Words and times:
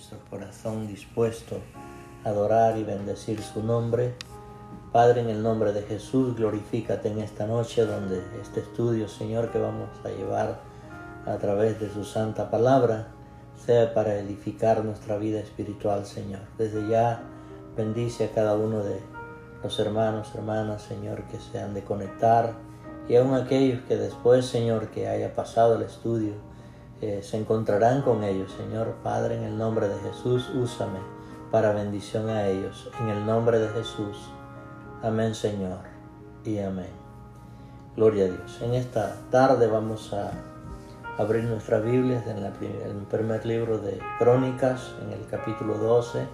nuestro 0.00 0.18
corazón 0.30 0.86
dispuesto 0.86 1.58
a 2.24 2.30
adorar 2.30 2.78
y 2.78 2.84
bendecir 2.84 3.42
su 3.42 3.62
nombre. 3.62 4.14
Padre, 4.92 5.20
en 5.20 5.28
el 5.28 5.42
nombre 5.42 5.74
de 5.74 5.82
Jesús, 5.82 6.36
glorifícate 6.36 7.10
en 7.10 7.18
esta 7.18 7.46
noche 7.46 7.84
donde 7.84 8.22
este 8.40 8.60
estudio, 8.60 9.08
Señor, 9.08 9.52
que 9.52 9.58
vamos 9.58 9.90
a 10.02 10.08
llevar 10.08 10.58
a 11.26 11.36
través 11.36 11.78
de 11.80 11.92
su 11.92 12.04
santa 12.04 12.50
palabra, 12.50 13.08
sea 13.66 13.92
para 13.92 14.14
edificar 14.14 14.82
nuestra 14.82 15.18
vida 15.18 15.38
espiritual, 15.38 16.06
Señor. 16.06 16.40
Desde 16.56 16.88
ya 16.88 17.22
bendice 17.76 18.24
a 18.24 18.30
cada 18.32 18.56
uno 18.56 18.82
de 18.82 19.00
los 19.62 19.78
hermanos, 19.78 20.34
hermanas, 20.34 20.80
Señor, 20.80 21.24
que 21.24 21.38
se 21.38 21.60
han 21.60 21.74
de 21.74 21.84
conectar 21.84 22.54
y 23.06 23.16
aun 23.16 23.34
aquellos 23.34 23.82
que 23.82 23.96
después, 23.98 24.46
Señor, 24.46 24.88
que 24.88 25.08
haya 25.08 25.34
pasado 25.34 25.76
el 25.76 25.82
estudio, 25.82 26.32
eh, 27.00 27.20
se 27.22 27.38
encontrarán 27.38 28.02
con 28.02 28.24
ellos. 28.24 28.52
Señor 28.52 28.96
Padre, 29.02 29.36
en 29.36 29.44
el 29.44 29.56
nombre 29.56 29.88
de 29.88 29.98
Jesús, 30.00 30.50
úsame 30.54 30.98
para 31.50 31.72
bendición 31.72 32.28
a 32.28 32.46
ellos. 32.46 32.90
En 33.00 33.08
el 33.08 33.24
nombre 33.24 33.58
de 33.58 33.68
Jesús. 33.68 34.30
Amén, 35.02 35.34
Señor. 35.34 35.78
Y 36.44 36.58
amén. 36.58 36.90
Gloria 37.96 38.24
a 38.24 38.28
Dios. 38.28 38.60
En 38.62 38.74
esta 38.74 39.16
tarde 39.30 39.66
vamos 39.66 40.12
a 40.12 40.30
abrir 41.18 41.44
nuestras 41.44 41.82
Biblias 41.84 42.26
en, 42.26 42.38
el 42.38 43.06
primer 43.10 43.44
libro 43.44 43.78
de 43.78 43.98
Crónicas, 44.18 44.92
en 45.02 45.12
el 45.12 45.26
capítulo 45.26 45.78
12. 45.78 46.26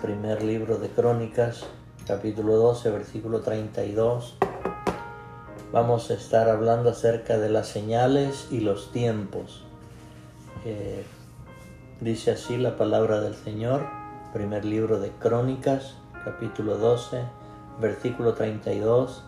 Primer 0.00 0.42
libro 0.42 0.78
de 0.78 0.88
Crónicas, 0.88 1.64
capítulo 2.06 2.56
12, 2.56 2.90
versículo 2.90 3.40
32 3.40 4.38
vamos 5.72 6.10
a 6.10 6.14
estar 6.14 6.50
hablando 6.50 6.90
acerca 6.90 7.38
de 7.38 7.48
las 7.48 7.66
señales 7.66 8.48
y 8.50 8.60
los 8.60 8.92
tiempos. 8.92 9.64
Eh, 10.66 11.02
dice 12.00 12.32
así 12.32 12.58
la 12.58 12.76
palabra 12.76 13.20
del 13.22 13.34
Señor, 13.34 13.86
primer 14.34 14.66
libro 14.66 15.00
de 15.00 15.10
Crónicas, 15.12 15.94
capítulo 16.24 16.76
12, 16.76 17.22
versículo 17.80 18.34
32, 18.34 19.24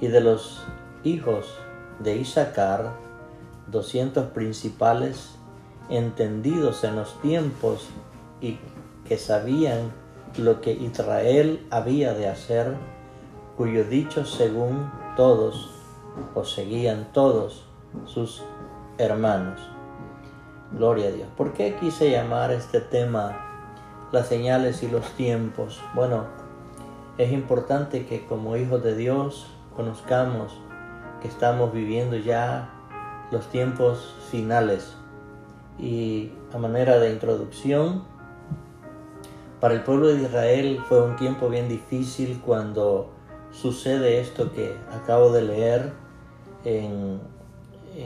y 0.00 0.08
de 0.08 0.20
los 0.20 0.64
hijos 1.04 1.46
de 2.00 2.16
Isaacar, 2.16 2.90
200 3.68 4.30
principales, 4.30 5.36
entendidos 5.88 6.82
en 6.82 6.96
los 6.96 7.20
tiempos 7.20 7.86
y 8.40 8.58
que 9.06 9.16
sabían 9.16 9.92
lo 10.38 10.60
que 10.60 10.72
Israel 10.72 11.64
había 11.70 12.14
de 12.14 12.28
hacer, 12.28 12.74
cuyo 13.56 13.84
dicho 13.84 14.24
según 14.24 15.01
todos 15.16 15.70
o 16.34 16.44
seguían 16.44 17.12
todos 17.12 17.66
sus 18.06 18.42
hermanos. 18.98 19.60
Gloria 20.72 21.08
a 21.08 21.12
Dios. 21.12 21.28
¿Por 21.36 21.52
qué 21.52 21.76
quise 21.76 22.10
llamar 22.10 22.50
este 22.50 22.80
tema 22.80 24.08
las 24.10 24.28
señales 24.28 24.82
y 24.82 24.88
los 24.88 25.04
tiempos? 25.12 25.80
Bueno, 25.94 26.24
es 27.18 27.32
importante 27.32 28.06
que 28.06 28.24
como 28.26 28.56
hijos 28.56 28.82
de 28.82 28.96
Dios 28.96 29.46
conozcamos 29.76 30.58
que 31.20 31.28
estamos 31.28 31.72
viviendo 31.72 32.16
ya 32.16 32.70
los 33.30 33.48
tiempos 33.48 34.14
finales. 34.30 34.94
Y 35.78 36.32
a 36.52 36.58
manera 36.58 36.98
de 36.98 37.12
introducción, 37.12 38.04
para 39.60 39.74
el 39.74 39.82
pueblo 39.82 40.08
de 40.08 40.22
Israel 40.22 40.80
fue 40.88 41.02
un 41.02 41.16
tiempo 41.16 41.48
bien 41.48 41.68
difícil 41.68 42.42
cuando 42.44 43.12
sucede 43.52 44.20
esto 44.20 44.52
que 44.52 44.74
acabo 44.92 45.30
de 45.30 45.42
leer 45.42 45.92
en, 46.64 47.20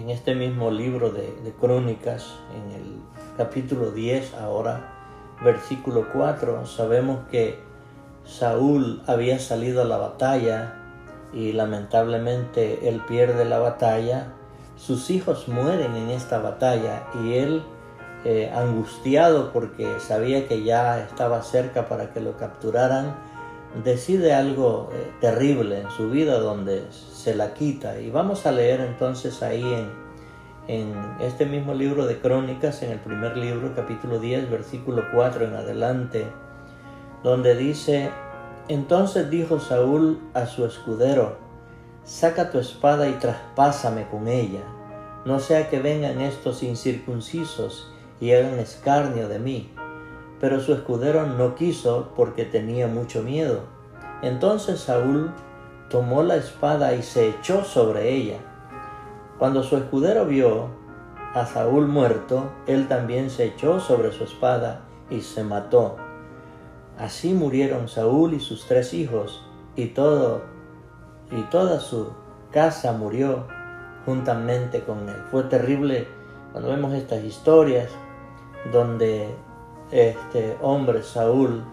este 0.08 0.34
mismo 0.34 0.70
libro 0.70 1.10
de, 1.10 1.32
de, 1.44 1.52
Crónicas, 1.52 2.34
en 2.54 2.72
el 2.72 3.00
capítulo 3.36 3.92
10 3.92 4.34
ahora, 4.34 4.92
versículo 5.44 6.08
4, 6.12 6.66
sabemos 6.66 7.20
que 7.30 7.60
Saúl 8.24 9.02
había 9.06 9.38
salido 9.38 9.82
a 9.82 9.84
la 9.84 9.96
batalla 9.96 10.74
y 11.32 11.52
lamentablemente 11.52 12.88
él 12.88 13.00
pierde 13.06 13.44
la 13.44 13.58
batalla, 13.58 14.32
sus 14.76 15.10
hijos 15.10 15.48
mueren 15.48 15.94
en 15.94 16.10
esta 16.10 16.38
batalla 16.38 17.04
y 17.22 17.34
él 17.34 17.62
eh, 18.24 18.50
angustiado 18.52 19.52
porque 19.52 20.00
sabía 20.00 20.48
que 20.48 20.64
ya 20.64 20.98
estaba 20.98 21.42
cerca 21.42 21.88
para 21.88 22.12
que 22.12 22.20
lo 22.20 22.36
capturaran, 22.36 23.14
decide 23.84 24.34
algo 24.34 24.90
eh, 24.92 25.10
terrible 25.20 25.80
en 25.80 25.90
su 25.90 26.10
vida 26.10 26.38
donde 26.38 26.84
se 26.90 27.34
la 27.34 27.54
quita. 27.54 28.00
Y 28.00 28.10
vamos 28.10 28.46
a 28.46 28.52
leer 28.52 28.80
entonces 28.80 29.42
ahí 29.42 29.62
en, 29.62 29.90
en 30.68 30.94
este 31.20 31.46
mismo 31.46 31.74
libro 31.74 32.06
de 32.06 32.18
Crónicas, 32.18 32.82
en 32.82 32.92
el 32.92 32.98
primer 32.98 33.36
libro, 33.36 33.74
capítulo 33.74 34.18
10, 34.18 34.50
versículo 34.50 35.04
4 35.12 35.46
en 35.46 35.54
adelante, 35.54 36.26
donde 37.22 37.54
dice, 37.56 38.10
entonces 38.68 39.30
dijo 39.30 39.60
Saúl 39.60 40.20
a 40.34 40.46
su 40.46 40.64
escudero, 40.64 41.36
saca 42.04 42.50
tu 42.50 42.58
espada 42.58 43.08
y 43.08 43.12
traspásame 43.14 44.08
con 44.08 44.28
ella, 44.28 44.62
no 45.24 45.40
sea 45.40 45.68
que 45.68 45.80
vengan 45.80 46.20
estos 46.20 46.62
incircuncisos 46.62 47.92
y 48.20 48.32
hagan 48.32 48.58
escarnio 48.58 49.28
de 49.28 49.38
mí 49.38 49.70
pero 50.40 50.60
su 50.60 50.72
escudero 50.72 51.26
no 51.26 51.54
quiso 51.54 52.12
porque 52.16 52.44
tenía 52.44 52.86
mucho 52.86 53.22
miedo. 53.22 53.60
Entonces 54.22 54.80
Saúl 54.80 55.30
tomó 55.90 56.22
la 56.22 56.36
espada 56.36 56.94
y 56.94 57.02
se 57.02 57.28
echó 57.28 57.64
sobre 57.64 58.12
ella. 58.14 58.38
Cuando 59.38 59.62
su 59.62 59.76
escudero 59.76 60.26
vio 60.26 60.68
a 61.34 61.46
Saúl 61.46 61.86
muerto, 61.86 62.50
él 62.66 62.88
también 62.88 63.30
se 63.30 63.44
echó 63.44 63.80
sobre 63.80 64.12
su 64.12 64.24
espada 64.24 64.82
y 65.10 65.20
se 65.20 65.44
mató. 65.44 65.96
Así 66.98 67.34
murieron 67.34 67.88
Saúl 67.88 68.34
y 68.34 68.40
sus 68.40 68.66
tres 68.66 68.94
hijos, 68.94 69.44
y 69.76 69.88
todo 69.88 70.56
y 71.30 71.42
toda 71.42 71.80
su 71.80 72.12
casa 72.50 72.92
murió 72.92 73.46
juntamente 74.04 74.82
con 74.82 75.08
él. 75.08 75.16
Fue 75.30 75.42
terrible 75.44 76.06
cuando 76.52 76.70
vemos 76.70 76.94
estas 76.94 77.22
historias 77.24 77.90
donde 78.72 79.28
este 79.90 80.56
hombre, 80.62 81.02
Saúl, 81.02 81.64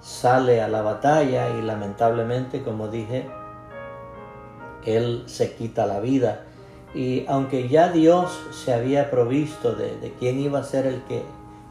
sale 0.00 0.60
a 0.60 0.68
la 0.68 0.82
batalla 0.82 1.50
y 1.58 1.62
lamentablemente, 1.62 2.62
como 2.62 2.88
dije, 2.88 3.28
él 4.84 5.24
se 5.26 5.54
quita 5.54 5.86
la 5.86 6.00
vida. 6.00 6.44
Y 6.94 7.24
aunque 7.28 7.68
ya 7.68 7.90
Dios 7.90 8.36
se 8.50 8.72
había 8.72 9.10
provisto 9.10 9.74
de, 9.74 10.14
quién 10.18 10.40
iba 10.40 10.58
a 10.58 10.64
ser 10.64 10.86
el 10.86 11.02
que 11.04 11.22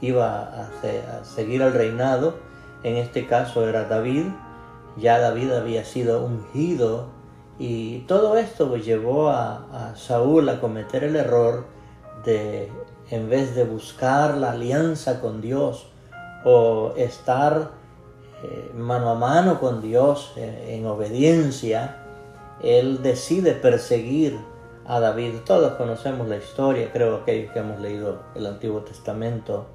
iba 0.02 0.42
a, 0.42 1.24
seguir 1.26 1.62
el 1.62 1.74
reinado, 1.74 2.36
en 2.84 2.96
este 2.96 3.28
caso 3.28 3.68
era 3.68 3.84
David, 3.86 4.28
ya 4.96 5.20
David 5.20 5.52
había 5.52 5.84
sido 5.84 6.24
ungido 6.24 7.08
y 7.58 8.00
todo 8.02 8.38
esto 8.38 8.78
llevó 8.78 9.30
a 9.30 9.94
Saúl 9.98 10.48
a 10.48 10.62
cometer 10.62 11.04
el 11.04 11.18
error 11.18 11.66
de 12.24 12.72
en 13.12 13.30
vez 13.30 13.56
de 13.56 13.64
buscar 13.64 14.38
la 14.38 14.52
alianza 14.52 15.20
con 15.20 15.42
Dios 15.42 15.88
o 16.44 16.94
estar 16.96 17.72
eh, 18.44 18.72
mano 18.76 19.10
a 19.10 19.16
mano 19.16 19.60
con 19.60 19.82
Dios 19.82 20.32
eh, 20.38 20.76
en 20.78 20.86
obediencia, 20.86 21.98
él 22.62 23.02
decide 23.02 23.54
perseguir 23.54 24.38
a 24.86 25.00
David. 25.00 25.36
Todos 25.46 25.74
conocemos 25.74 26.28
la 26.28 26.38
historia, 26.38 26.92
creo 26.92 27.18
aquellos 27.18 27.52
que 27.52 27.60
hemos 27.60 27.80
leído 27.80 28.20
el 28.36 28.46
Antiguo 28.46 28.82
Testamento. 28.82 29.66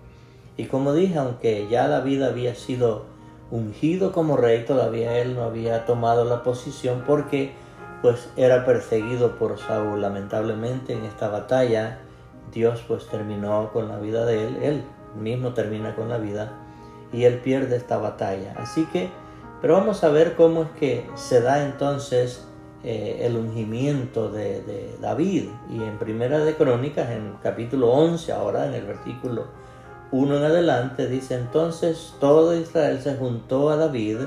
Y 0.57 0.67
como 0.67 0.93
dije, 0.93 1.19
aunque 1.19 1.67
ya 1.69 1.89
David 1.89 2.23
había 2.23 2.55
sido 2.55 3.05
ungido 3.51 4.13
como 4.13 4.37
rey, 4.37 4.65
todavía 4.65 5.19
él 5.19 5.35
no 5.35 5.43
había 5.43 5.85
tomado 5.85 6.25
la 6.25 6.43
posición 6.43 7.05
porque 7.07 7.53
pues 8.01 8.29
era 8.37 8.65
perseguido 8.65 9.39
por 9.39 9.59
Saúl. 9.59 10.01
Lamentablemente 10.01 10.93
en 10.93 11.05
esta 11.05 11.29
batalla 11.29 12.01
Dios 12.55 12.85
pues 12.87 13.07
terminó 13.09 13.71
con 13.73 13.89
la 13.89 13.99
vida 13.99 14.25
de 14.25 14.47
él, 14.47 14.57
él 14.63 14.85
mismo 15.21 15.53
termina 15.53 15.95
con 15.95 16.09
la 16.09 16.19
vida 16.19 16.53
y 17.13 17.25
él 17.25 17.41
pierde 17.41 17.77
esta 17.77 17.99
batalla. 17.99 18.55
Así 18.57 18.87
que, 18.87 19.11
pero 19.61 19.75
vamos 19.75 20.05
a 20.05 20.09
ver 20.09 20.37
cómo 20.37 20.63
es 20.63 20.71
que 20.79 21.07
se 21.15 21.41
da 21.41 21.65
entonces 21.65 22.47
eh, 22.83 23.23
el 23.23 23.37
ungimiento 23.37 24.31
de, 24.31 24.97
David. 25.01 25.49
Y 25.71 25.83
en 25.83 25.99
Primera 25.99 26.39
de 26.39 26.55
Crónicas, 26.55 27.11
en 27.11 27.35
capítulo 27.43 27.91
11, 27.91 28.33
ahora 28.33 28.67
en 28.67 28.75
el 28.75 28.85
versículo 28.87 29.47
1 30.13 30.37
en 30.37 30.45
adelante, 30.45 31.09
dice 31.09 31.35
entonces 31.35 32.15
todo 32.21 32.57
Israel 32.57 33.01
se 33.01 33.17
juntó 33.17 33.71
a 33.71 33.77
David 33.77 34.19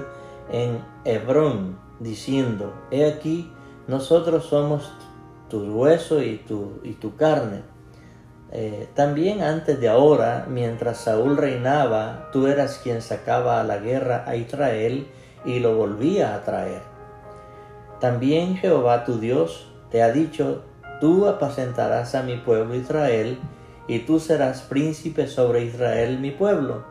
en 0.52 0.80
Hebrón, 1.06 1.78
diciendo, 2.00 2.74
he 2.92 3.06
aquí, 3.06 3.52
nosotros 3.88 4.46
somos 4.46 4.92
tu 5.50 5.64
hueso 5.64 6.22
y 6.22 6.38
tu, 6.38 6.80
y 6.84 6.94
tu 6.94 7.16
carne 7.16 7.77
eh, 8.52 8.88
también 8.94 9.42
antes 9.42 9.80
de 9.80 9.90
ahora, 9.90 10.46
mientras 10.50 11.00
Saúl 11.00 11.38
reinaba, 11.38 12.30
tú 12.32 12.48
eras 12.48 12.80
quien 12.82 13.02
sacaba 13.02 13.60
a 13.60 13.64
la 13.64 13.78
guerra 13.78 14.24
a 14.26 14.36
Israel 14.36 15.08
y 15.46 15.60
lo 15.60 15.76
volvía 15.76 16.36
a 16.36 16.44
traer. 16.44 16.82
También 18.00 18.58
Jehová 18.58 19.04
tu 19.04 19.20
Dios 19.20 19.68
te 19.92 20.02
ha 20.02 20.12
dicho, 20.12 20.64
tú 21.02 21.28
apacentarás 21.28 22.16
a 22.16 22.24
mi 22.24 22.38
pueblo 22.38 22.76
Israel 22.76 23.38
y 23.88 24.00
tú 24.00 24.20
serás 24.20 24.62
príncipe 24.62 25.28
sobre 25.28 25.64
Israel 25.64 26.20
mi 26.20 26.32
pueblo. 26.32 26.84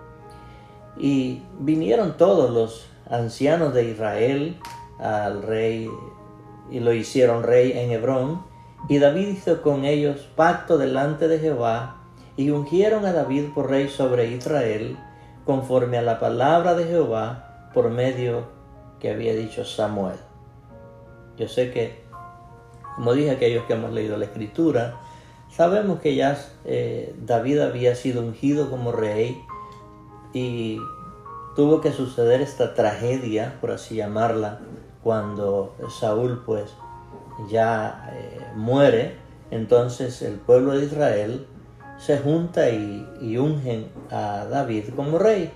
Y 0.98 1.42
vinieron 1.58 2.16
todos 2.16 2.50
los 2.50 2.88
ancianos 3.08 3.74
de 3.74 3.84
Israel 3.90 4.58
al 4.98 5.42
rey 5.42 5.90
y 6.70 6.80
lo 6.80 6.92
hicieron 6.92 7.42
rey 7.42 7.72
en 7.72 7.90
Hebrón, 7.90 8.42
y 8.88 8.99
David 8.99 9.28
hizo 9.28 9.62
con 9.62 9.84
ellos 9.84 10.28
pacto 10.37 10.78
delante 10.78 11.28
de 11.28 11.38
Jehová, 11.38 11.96
y 12.37 12.50
ungieron 12.50 13.06
a 13.06 13.12
David 13.12 13.46
por 13.55 13.70
rey 13.70 13.88
sobre 13.88 14.31
Israel, 14.31 14.96
conforme 15.44 15.99
a 15.99 16.02
la 16.02 16.20
palabra 16.20 16.75
de 16.75 16.84
Jehová, 16.84 17.70
por 17.73 17.90
medio 17.90 18.44
que 19.00 19.11
había 19.11 19.34
dicho 19.34 19.64
Samuel. 19.64 20.17
Yo 21.37 21.49
sé 21.49 21.70
que, 21.70 22.02
como 22.94 23.12
dije 23.14 23.31
aquellos 23.31 23.64
que 23.64 23.75
hemos 23.75 23.93
leído 23.93 24.17
la 24.17 24.26
escritura, 24.26 25.00
sabemos 25.50 26.00
que 26.00 26.14
ya 26.14 26.38
eh, 26.64 27.14
David 27.19 27.61
había 27.61 27.94
sido 27.94 28.23
ungido 28.23 28.70
como 28.70 28.93
rey 28.93 29.43
y 30.32 30.78
tuvo 31.55 31.81
que 31.81 31.93
suceder 31.93 32.40
esta 32.40 32.75
tragedia, 32.75 33.56
por 33.61 33.70
así 33.70 33.96
llamarla, 33.96 34.61
cuando 35.02 35.75
Saúl 36.00 36.43
pues 36.44 36.75
ya 37.48 38.10
eh, 38.12 38.40
muere, 38.54 39.14
entonces 39.50 40.22
el 40.22 40.34
pueblo 40.34 40.72
de 40.72 40.86
Israel 40.86 41.46
se 41.98 42.18
junta 42.18 42.68
y, 42.70 43.06
y 43.20 43.36
a 44.10 44.46
David 44.46 44.84
como 44.94 45.18
rey. 45.18 45.50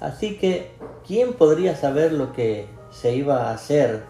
Así 0.00 0.36
que, 0.36 0.72
¿quién 1.06 1.32
podría 1.32 1.76
saber 1.76 2.12
lo 2.12 2.32
que 2.32 2.66
se 2.90 3.14
iba 3.14 3.48
a 3.48 3.54
hacer 3.54 4.02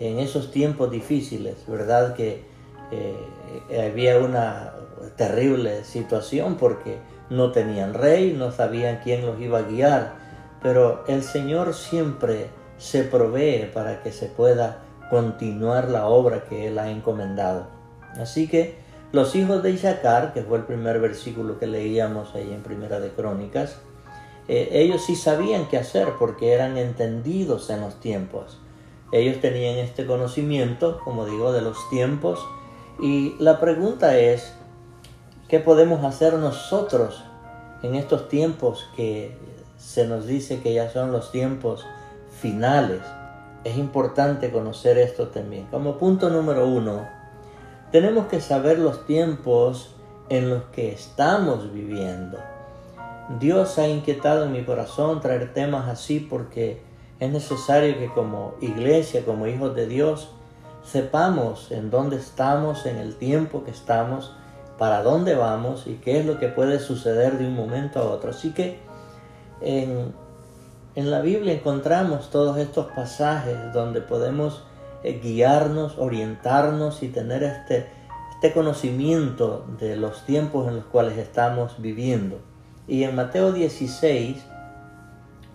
en 0.00 0.18
esos 0.18 0.50
tiempos 0.50 0.90
difíciles? 0.90 1.56
¿Verdad 1.66 2.14
que 2.14 2.42
eh, 2.90 3.90
había 3.90 4.18
una 4.18 4.72
terrible 5.16 5.84
situación 5.84 6.56
porque 6.56 6.98
no 7.30 7.52
tenían 7.52 7.94
rey, 7.94 8.32
no 8.32 8.52
sabían 8.52 9.00
quién 9.02 9.26
los 9.26 9.40
iba 9.40 9.58
a 9.58 9.62
guiar, 9.62 10.14
pero 10.62 11.04
el 11.08 11.22
Señor 11.22 11.74
siempre 11.74 12.48
se 12.78 13.04
provee 13.04 13.70
para 13.72 14.02
que 14.02 14.12
se 14.12 14.26
pueda 14.26 14.83
continuar 15.10 15.88
la 15.88 16.06
obra 16.06 16.44
que 16.44 16.68
Él 16.68 16.78
ha 16.78 16.90
encomendado. 16.90 17.66
Así 18.20 18.48
que 18.48 18.78
los 19.12 19.34
hijos 19.36 19.62
de 19.62 19.70
Isaacar, 19.70 20.32
que 20.32 20.42
fue 20.42 20.58
el 20.58 20.64
primer 20.64 21.00
versículo 21.00 21.58
que 21.58 21.66
leíamos 21.66 22.34
ahí 22.34 22.52
en 22.52 22.62
Primera 22.62 22.98
de 22.98 23.10
Crónicas, 23.10 23.76
eh, 24.48 24.68
ellos 24.72 25.04
sí 25.04 25.16
sabían 25.16 25.68
qué 25.68 25.78
hacer 25.78 26.08
porque 26.18 26.52
eran 26.52 26.76
entendidos 26.76 27.70
en 27.70 27.80
los 27.80 28.00
tiempos. 28.00 28.58
Ellos 29.12 29.40
tenían 29.40 29.76
este 29.76 30.06
conocimiento, 30.06 31.00
como 31.04 31.26
digo, 31.26 31.52
de 31.52 31.62
los 31.62 31.88
tiempos. 31.90 32.44
Y 32.98 33.36
la 33.38 33.60
pregunta 33.60 34.18
es, 34.18 34.52
¿qué 35.48 35.60
podemos 35.60 36.04
hacer 36.04 36.34
nosotros 36.34 37.22
en 37.82 37.94
estos 37.94 38.28
tiempos 38.28 38.88
que 38.96 39.38
se 39.78 40.06
nos 40.06 40.26
dice 40.26 40.60
que 40.60 40.74
ya 40.74 40.90
son 40.90 41.12
los 41.12 41.30
tiempos 41.30 41.86
finales? 42.40 43.00
Es 43.64 43.76
importante 43.76 44.52
conocer 44.52 44.98
esto 44.98 45.28
también. 45.28 45.66
Como 45.70 45.96
punto 45.96 46.28
número 46.30 46.66
uno, 46.68 47.08
tenemos 47.90 48.26
que 48.26 48.40
saber 48.40 48.78
los 48.78 49.06
tiempos 49.06 49.94
en 50.28 50.50
los 50.50 50.64
que 50.64 50.92
estamos 50.92 51.72
viviendo. 51.72 52.38
Dios 53.40 53.78
ha 53.78 53.88
inquietado 53.88 54.44
en 54.44 54.52
mi 54.52 54.64
corazón 54.64 55.20
traer 55.20 55.54
temas 55.54 55.88
así 55.88 56.20
porque 56.20 56.82
es 57.20 57.30
necesario 57.30 57.98
que 57.98 58.12
como 58.12 58.54
iglesia, 58.60 59.24
como 59.24 59.46
hijos 59.46 59.74
de 59.74 59.86
Dios, 59.86 60.30
sepamos 60.82 61.70
en 61.72 61.90
dónde 61.90 62.16
estamos, 62.16 62.84
en 62.84 62.96
el 62.96 63.16
tiempo 63.16 63.64
que 63.64 63.70
estamos, 63.70 64.36
para 64.78 65.02
dónde 65.02 65.34
vamos 65.34 65.86
y 65.86 65.94
qué 65.94 66.18
es 66.18 66.26
lo 66.26 66.38
que 66.38 66.48
puede 66.48 66.78
suceder 66.80 67.38
de 67.38 67.46
un 67.46 67.54
momento 67.54 68.00
a 68.00 68.04
otro. 68.04 68.30
Así 68.30 68.52
que 68.52 68.78
en, 69.60 70.12
en 70.96 71.10
la 71.10 71.20
Biblia 71.20 71.52
encontramos 71.52 72.30
todos 72.30 72.58
estos 72.58 72.86
pasajes 72.92 73.72
donde 73.72 74.00
podemos 74.00 74.62
eh, 75.02 75.20
guiarnos, 75.22 75.98
orientarnos 75.98 77.02
y 77.02 77.08
tener 77.08 77.42
este, 77.42 77.86
este 78.34 78.52
conocimiento 78.52 79.66
de 79.78 79.96
los 79.96 80.24
tiempos 80.24 80.68
en 80.68 80.76
los 80.76 80.84
cuales 80.84 81.18
estamos 81.18 81.80
viviendo. 81.80 82.38
Y 82.86 83.02
en 83.04 83.14
Mateo 83.16 83.52
16, 83.52 84.36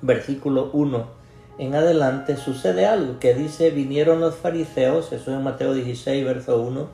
versículo 0.02 0.70
1 0.74 1.20
en 1.60 1.76
adelante, 1.76 2.38
sucede 2.38 2.86
algo 2.86 3.20
que 3.20 3.34
dice, 3.34 3.70
vinieron 3.70 4.22
los 4.22 4.36
fariseos, 4.36 5.12
eso 5.12 5.34
en 5.34 5.44
Mateo 5.44 5.74
16, 5.74 6.24
verso 6.24 6.62
1, 6.62 6.88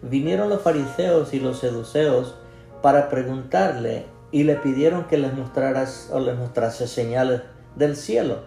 vinieron 0.00 0.48
los 0.48 0.62
fariseos 0.62 1.34
y 1.34 1.40
los 1.40 1.58
seduceos 1.58 2.34
para 2.80 3.10
preguntarle 3.10 4.06
y 4.32 4.44
le 4.44 4.54
pidieron 4.56 5.04
que 5.04 5.18
les 5.18 5.34
mostraras 5.34 6.08
o 6.10 6.20
les 6.20 6.38
mostrase 6.38 6.86
señales 6.86 7.42
del 7.78 7.96
cielo. 7.96 8.40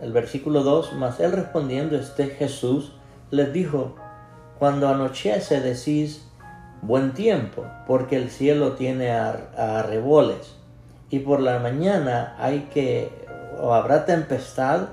El 0.00 0.12
versículo 0.12 0.62
2, 0.62 0.94
mas 0.94 1.20
él 1.20 1.32
respondiendo 1.32 1.96
este 1.96 2.26
Jesús 2.26 2.92
les 3.30 3.52
dijo, 3.52 3.94
cuando 4.58 4.88
anochece 4.88 5.60
decís 5.60 6.26
buen 6.82 7.12
tiempo, 7.12 7.64
porque 7.86 8.16
el 8.16 8.30
cielo 8.30 8.72
tiene 8.72 9.10
arreboles 9.12 10.56
y 11.10 11.20
por 11.20 11.40
la 11.40 11.58
mañana 11.58 12.34
hay 12.38 12.68
que, 12.72 13.10
habrá 13.60 14.04
tempestad 14.04 14.88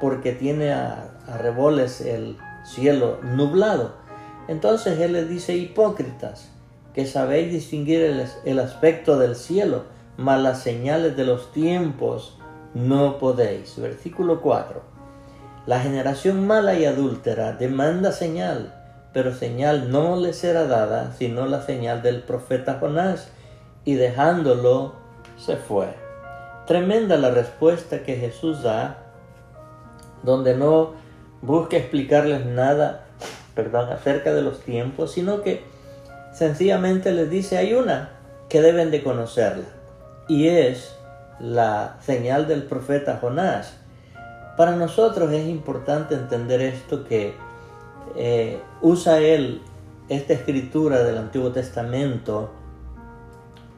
porque 0.00 0.32
tiene 0.32 0.72
arreboles 0.72 2.00
el 2.00 2.36
cielo 2.64 3.18
nublado. 3.22 3.92
Entonces 4.46 4.98
él 5.00 5.12
les 5.12 5.28
dice, 5.28 5.56
hipócritas, 5.56 6.50
que 6.94 7.06
sabéis 7.06 7.52
distinguir 7.52 8.02
el, 8.02 8.26
el 8.44 8.58
aspecto 8.60 9.18
del 9.18 9.36
cielo, 9.36 9.84
mas 10.16 10.40
las 10.40 10.62
señales 10.62 11.16
de 11.16 11.24
los 11.24 11.52
tiempos 11.52 12.38
no 12.78 13.18
podéis. 13.18 13.78
Versículo 13.78 14.40
4. 14.40 14.80
La 15.66 15.80
generación 15.80 16.46
mala 16.46 16.74
y 16.74 16.84
adúltera 16.84 17.52
demanda 17.52 18.12
señal, 18.12 18.72
pero 19.12 19.34
señal 19.34 19.90
no 19.90 20.16
le 20.16 20.32
será 20.32 20.66
dada, 20.66 21.12
sino 21.12 21.46
la 21.46 21.62
señal 21.62 22.02
del 22.02 22.22
profeta 22.22 22.78
Jonás, 22.78 23.28
y 23.84 23.94
dejándolo 23.94 24.94
se 25.36 25.56
fue. 25.56 25.88
Tremenda 26.66 27.16
la 27.16 27.30
respuesta 27.30 28.02
que 28.02 28.16
Jesús 28.16 28.62
da, 28.62 28.98
donde 30.22 30.56
no 30.56 30.92
busca 31.42 31.76
explicarles 31.76 32.46
nada, 32.46 33.06
perdón, 33.54 33.90
acerca 33.92 34.32
de 34.32 34.42
los 34.42 34.60
tiempos, 34.60 35.12
sino 35.12 35.42
que 35.42 35.64
sencillamente 36.32 37.10
les 37.10 37.28
dice 37.28 37.58
hay 37.58 37.74
una 37.74 38.12
que 38.48 38.62
deben 38.62 38.90
de 38.90 39.02
conocerla, 39.02 39.66
y 40.28 40.48
es 40.48 40.97
la 41.40 41.96
señal 42.00 42.48
del 42.48 42.64
profeta 42.64 43.18
Jonás. 43.20 43.74
Para 44.56 44.76
nosotros 44.76 45.32
es 45.32 45.46
importante 45.48 46.14
entender 46.14 46.60
esto 46.60 47.04
que 47.04 47.34
eh, 48.16 48.60
usa 48.82 49.18
él 49.20 49.62
esta 50.08 50.32
escritura 50.32 51.02
del 51.04 51.18
Antiguo 51.18 51.52
Testamento 51.52 52.50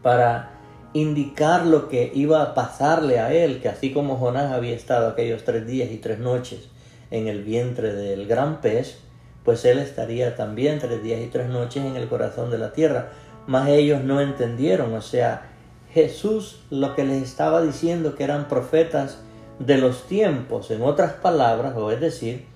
para 0.03 0.53
indicar 0.93 1.67
lo 1.67 1.89
que 1.89 2.11
iba 2.15 2.43
a 2.43 2.55
pasarle 2.55 3.21
a 3.21 3.33
él, 3.33 3.61
que 3.61 3.69
así 3.69 3.93
como 3.93 4.17
Jonás 4.17 4.53
había 4.53 4.75
estado 4.75 5.09
aquellos 5.09 5.45
tres 5.45 5.67
días 5.67 5.91
y 5.91 5.99
tres 5.99 6.19
noches 6.19 6.69
en 7.11 7.29
el 7.29 7.43
vientre 7.43 7.93
del 7.93 8.27
gran 8.27 8.61
pez, 8.61 8.99
pues 9.45 9.65
él 9.65 9.79
estaría 9.79 10.37
también 10.37 10.79
tres 10.79 11.03
días 11.03 11.21
y 11.21 11.27
tres 11.27 11.49
noches 11.49 11.85
en 11.85 11.97
el 11.97 12.09
corazón 12.09 12.51
de 12.51 12.59
la 12.59 12.73
tierra. 12.73 13.11
Mas 13.47 13.69
ellos 13.69 14.03
no 14.03 14.21
entendieron, 14.21 14.95
o 14.95 15.03
sea, 15.03 15.43
Jesús 15.93 16.61
lo 16.71 16.95
que 16.95 17.05
les 17.05 17.23
estaba 17.23 17.63
diciendo 17.63 18.15
que 18.15 18.25
eran 18.25 18.49
profetas 18.49 19.19
de 19.59 19.77
los 19.77 20.07
tiempos, 20.07 20.71
en 20.71 20.83
otras 20.83 21.13
palabras, 21.15 21.77
o 21.77 21.91
es 21.91 22.01
decir, 22.01 22.47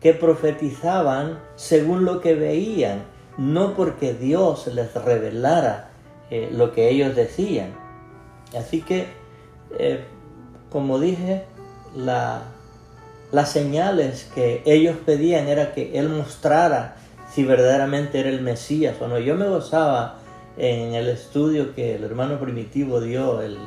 que 0.00 0.14
profetizaban 0.14 1.38
según 1.56 2.04
lo 2.04 2.20
que 2.20 2.34
veían, 2.34 3.02
no 3.36 3.74
porque 3.74 4.14
Dios 4.14 4.66
les 4.68 4.94
revelara 4.94 5.90
eh, 6.30 6.50
lo 6.52 6.72
que 6.72 6.88
ellos 6.88 7.14
decían. 7.14 7.74
Así 8.56 8.80
que, 8.80 9.06
eh, 9.78 10.04
como 10.70 10.98
dije, 10.98 11.44
la, 11.96 12.42
las 13.32 13.50
señales 13.50 14.30
que 14.34 14.62
ellos 14.64 14.96
pedían 15.04 15.48
era 15.48 15.72
que 15.72 15.98
Él 15.98 16.08
mostrara 16.08 16.96
si 17.32 17.44
verdaderamente 17.44 18.20
era 18.20 18.28
el 18.28 18.42
Mesías 18.42 18.96
o 19.00 19.08
no. 19.08 19.18
Yo 19.18 19.34
me 19.34 19.48
gozaba 19.48 20.18
en 20.56 20.94
el 20.94 21.08
estudio 21.08 21.74
que 21.74 21.96
el 21.96 22.04
hermano 22.04 22.38
primitivo 22.38 23.00
dio 23.00 23.42
el, 23.42 23.58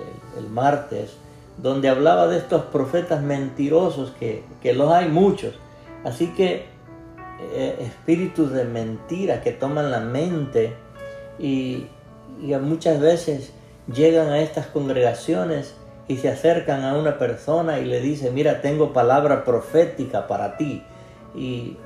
martes, 0.52 1.18
donde 1.58 1.90
hablaba 1.90 2.28
de 2.28 2.38
estos 2.38 2.66
profetas 2.66 3.22
mentirosos, 3.24 4.14
que, 4.20 4.44
los 4.74 4.92
hay 4.92 5.10
muchos. 5.10 5.56
Así 6.04 6.28
que 6.28 6.66
eh, 7.54 7.76
espíritus 7.80 8.52
de 8.52 8.66
mentira 8.66 9.42
que 9.42 9.52
toman 9.52 9.92
la 9.92 10.00
mente 10.00 10.76
y, 11.40 11.88
y 12.42 12.56
muchas 12.62 13.00
veces 13.00 13.52
llegan 13.92 14.30
a 14.30 14.40
estas 14.40 14.68
congregaciones 14.68 15.76
y 16.08 16.18
se 16.18 16.30
acercan 16.30 16.84
a 16.84 16.98
una 16.98 17.18
persona 17.18 17.80
y 17.80 17.86
le 17.86 18.00
dicen, 18.00 18.34
mira, 18.34 18.62
tengo 18.62 18.94
palabra 18.94 19.44
profética 19.44 20.28
para 20.28 20.56
ti. 20.58 20.84
Y 21.36 21.78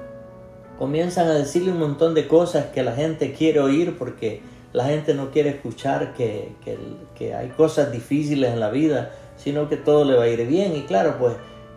comienzan 0.77 1.27
a 1.27 1.33
decirle 1.33 1.71
un 1.71 1.79
montón 1.79 2.13
de 2.13 2.27
cosas 2.27 2.67
que 2.67 2.83
la 2.83 2.93
gente 2.93 3.33
quiere 3.33 3.59
oír 3.59 3.97
porque 3.97 4.41
la 4.73 4.85
gente 4.85 5.13
no 5.13 5.31
quiere 5.31 5.49
escuchar 5.49 6.13
que, 6.13 6.53
que, 7.17 7.33
hay 7.33 7.49
cosas 7.49 7.91
difíciles 7.91 8.51
en 8.51 8.59
la 8.59 8.69
vida, 8.69 9.11
sino 9.37 9.67
que 9.67 9.77
todo 9.77 10.05
le 10.05 10.15
va 10.15 10.23
a 10.23 10.27
ir 10.27 10.45
bien. 10.47 10.75
Y 10.75 10.83
claro, 10.83 11.17
pues 11.19 11.33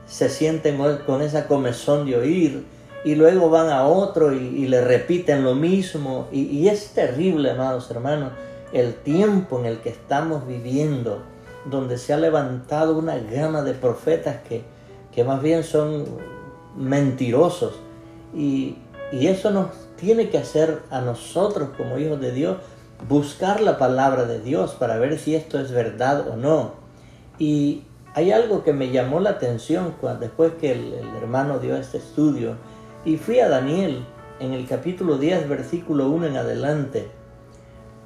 se 0.06 0.28
sienten 0.28 0.78
con 1.06 1.22
esa 1.22 1.46
comezón 1.46 2.06
de 2.06 2.16
oír 2.16 2.64
y 3.04 3.14
luego 3.16 3.50
van 3.50 3.68
a 3.70 3.86
otro 3.86 4.32
y, 4.32 4.66
le 4.66 4.80
repiten 4.80 5.44
lo 5.44 5.54
mismo. 5.54 6.28
Y, 6.30 6.42
y, 6.42 6.68
es 6.68 6.90
terrible, 6.90 7.50
amados 7.50 7.90
hermanos, 7.90 8.32
el 8.72 8.94
tiempo 8.94 9.58
en 9.58 9.66
el 9.66 9.78
que 9.78 9.90
estamos 9.90 10.46
viviendo, 10.46 11.22
donde 11.64 11.98
se 11.98 12.12
ha 12.12 12.16
levantado 12.16 12.96
una 12.96 13.18
gama 13.18 13.62
de 13.62 13.74
profetas 13.74 14.36
que, 14.48 14.62
que 15.12 15.24
más 15.24 15.42
bien 15.42 15.64
son 15.64 16.04
mentirosos. 16.76 17.74
Y, 18.34 18.76
y 19.12 19.26
eso 19.26 19.50
nos 19.50 19.68
tiene 19.96 20.28
que 20.28 20.38
hacer 20.38 20.82
a 20.90 21.00
nosotros 21.00 21.70
como 21.76 21.98
hijos 21.98 22.20
de 22.20 22.32
Dios 22.32 22.56
buscar 23.08 23.60
la 23.60 23.78
palabra 23.78 24.24
de 24.24 24.40
Dios 24.40 24.74
para 24.74 24.96
ver 24.98 25.18
si 25.18 25.34
esto 25.34 25.58
es 25.58 25.72
verdad 25.72 26.28
o 26.28 26.36
no. 26.36 26.72
Y 27.38 27.82
hay 28.14 28.30
algo 28.30 28.62
que 28.62 28.72
me 28.72 28.90
llamó 28.90 29.20
la 29.20 29.30
atención 29.30 29.94
cuando, 30.00 30.20
después 30.20 30.52
que 30.60 30.72
el, 30.72 30.94
hermano 31.16 31.58
dio 31.58 31.76
este 31.76 31.98
estudio 31.98 32.56
y 33.04 33.16
fui 33.16 33.40
a 33.40 33.48
Daniel 33.48 34.04
en 34.40 34.52
el 34.52 34.66
capítulo 34.66 35.18
10, 35.18 35.48
versículo 35.48 36.08
1 36.08 36.26
en 36.26 36.36
adelante. 36.36 37.08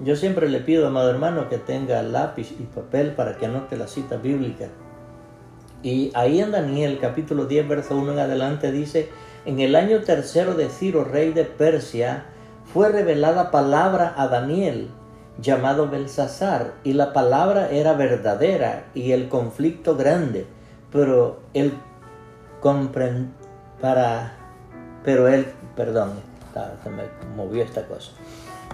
Yo 0.00 0.16
siempre 0.16 0.49
le 0.49 0.61
pido, 0.61 0.87
amado 0.87 1.11
hermano, 1.11 1.49
que 1.49 1.59
tenga 1.59 2.02
lápiz 2.02 2.52
y 2.52 2.64
papel 2.64 3.12
para 3.12 3.37
que 3.37 3.47
anote 3.47 3.76
la 3.76 3.87
cita 3.87 4.16
bíblica. 4.16 4.68
Y 5.83 6.11
ahí 6.14 6.40
en 6.40 6.52
Daniel 6.52 6.99
capítulo 7.00 7.45
10, 7.45 7.68
verso 7.68 7.97
1 7.97 8.12
en 8.12 8.18
adelante 8.18 8.73
dice, 8.73 9.11
en 9.45 9.61
el 9.61 9.76
año 9.76 10.00
tercero 10.00 10.54
de 10.54 10.68
Ciro, 10.68 11.04
rey 11.04 11.33
de 11.33 11.45
Persia, 11.45 12.26
fue 12.73 12.89
revelada 12.91 13.51
palabra 13.51 14.15
a 14.17 14.29
Daniel, 14.29 14.91
llamado 15.41 15.89
Belsasar, 15.89 16.75
y 16.85 16.93
la 16.93 17.13
palabra 17.13 17.71
era 17.71 17.95
verdadera 17.95 18.85
y 18.95 19.13
el 19.13 19.29
conflicto 19.29 19.97
grande, 19.97 20.47
pero 20.91 21.41
él 21.55 21.75
comprend 22.61 23.31
para 23.81 24.35
pero 25.05 25.29
él, 25.29 25.47
perdón, 25.77 26.13
se 26.83 26.91
me 26.91 27.05
movió 27.37 27.63
esta 27.63 27.87
cosa, 27.87 28.11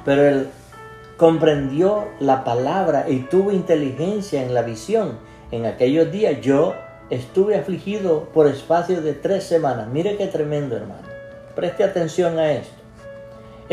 pero 0.05 0.23
él 0.23 0.49
comprendió 1.17 2.09
la 2.19 2.45
palabra 2.45 3.09
y 3.09 3.21
tuvo 3.21 3.53
inteligencia 3.53 4.43
en 4.43 4.55
la 4.55 4.63
visión. 4.63 5.19
En 5.51 5.67
aquellos 5.67 6.11
días 6.11 6.41
yo 6.41 6.75
estuve 7.11 7.57
afligido 7.57 8.25
por 8.33 8.49
espacio 8.49 9.01
de 9.01 9.13
tres 9.13 9.45
semanas. 9.45 9.87
Mire 9.89 10.17
qué 10.17 10.27
tremendo, 10.27 10.77
hermano. 10.77 11.07
Preste 11.55 11.85
atención 11.85 12.39
a 12.39 12.53
esto. 12.53 12.74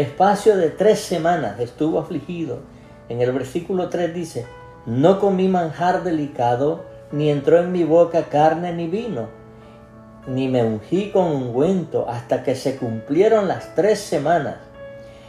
Espacio 0.01 0.57
de 0.57 0.71
tres 0.71 0.97
semanas 0.99 1.59
estuvo 1.59 1.99
afligido. 1.99 2.57
En 3.07 3.21
el 3.21 3.31
versículo 3.31 3.89
3 3.89 4.11
dice, 4.13 4.47
no 4.87 5.19
comí 5.19 5.47
manjar 5.47 6.03
delicado, 6.03 6.85
ni 7.11 7.29
entró 7.29 7.59
en 7.59 7.71
mi 7.71 7.83
boca 7.83 8.23
carne 8.23 8.73
ni 8.73 8.87
vino, 8.87 9.27
ni 10.25 10.47
me 10.47 10.63
ungí 10.63 11.11
con 11.11 11.27
ungüento 11.27 12.09
hasta 12.09 12.41
que 12.41 12.55
se 12.55 12.77
cumplieron 12.77 13.47
las 13.47 13.75
tres 13.75 13.99
semanas. 13.99 14.55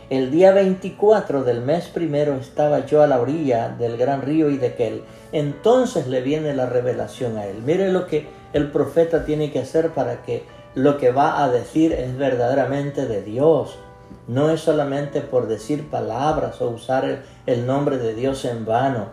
El 0.08 0.30
día 0.30 0.52
24 0.52 1.44
del 1.44 1.60
mes 1.60 1.88
primero 1.88 2.36
estaba 2.36 2.86
yo 2.86 3.02
a 3.02 3.06
la 3.06 3.20
orilla 3.20 3.68
del 3.68 3.98
gran 3.98 4.22
río 4.22 4.48
Idequel 4.48 5.02
entonces 5.32 6.06
le 6.06 6.22
viene 6.22 6.54
la 6.54 6.64
revelación 6.64 7.36
a 7.36 7.46
él. 7.46 7.62
Mire 7.62 7.92
lo 7.92 8.06
que 8.06 8.26
el 8.54 8.70
profeta 8.70 9.26
tiene 9.26 9.50
que 9.52 9.58
hacer 9.58 9.90
para 9.90 10.22
que 10.22 10.44
lo 10.74 10.96
que 10.96 11.10
va 11.10 11.44
a 11.44 11.50
decir 11.50 11.92
es 11.92 12.16
verdaderamente 12.16 13.06
de 13.06 13.22
Dios. 13.22 13.78
No 14.28 14.50
es 14.50 14.60
solamente 14.60 15.20
por 15.20 15.48
decir 15.48 15.88
palabras 15.88 16.60
o 16.60 16.70
usar 16.70 17.22
el, 17.46 17.66
nombre 17.66 17.98
de 17.98 18.14
Dios 18.14 18.44
en 18.44 18.64
vano. 18.64 19.06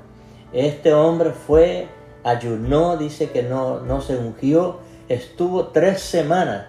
Este 0.54 0.94
hombre 0.94 1.32
fue, 1.32 1.88
ayunó, 2.24 2.98
dice 2.98 3.30
que 3.32 3.44
no, 3.44 3.80
no 3.82 4.02
se 4.02 4.18
ungió, 4.18 4.80
estuvo 5.08 5.68
tres 5.68 6.02
semanas. 6.02 6.68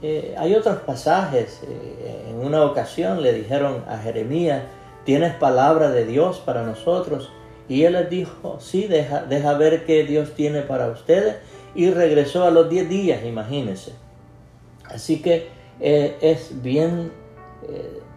Eh, 0.00 0.34
hay 0.38 0.54
otros 0.54 0.78
pasajes, 0.78 1.60
eh, 1.66 2.26
en 2.30 2.36
una 2.36 2.64
ocasión 2.64 3.22
le 3.22 3.32
dijeron 3.32 3.84
a 3.88 3.98
Jeremías, 3.98 4.62
¿tienes 5.04 5.34
palabra 5.34 5.90
de 5.90 6.04
Dios 6.04 6.38
para 6.38 6.62
nosotros? 6.62 7.30
Y 7.68 7.84
él 7.84 7.92
les 7.92 8.08
dijo, 8.08 8.58
sí, 8.60 8.86
deja, 8.88 9.54
ver 9.54 9.84
qué 9.84 10.04
Dios 10.04 10.32
tiene 10.34 10.62
para 10.62 10.88
ustedes. 10.88 11.36
Y 11.74 11.90
regresó 11.90 12.44
a 12.44 12.50
los 12.50 12.70
10 12.70 12.88
días, 12.88 13.24
imagínense. 13.24 13.92
Así 14.84 15.20
que 15.20 15.48
eh, 15.80 16.16
es 16.22 16.62
bien 16.62 17.12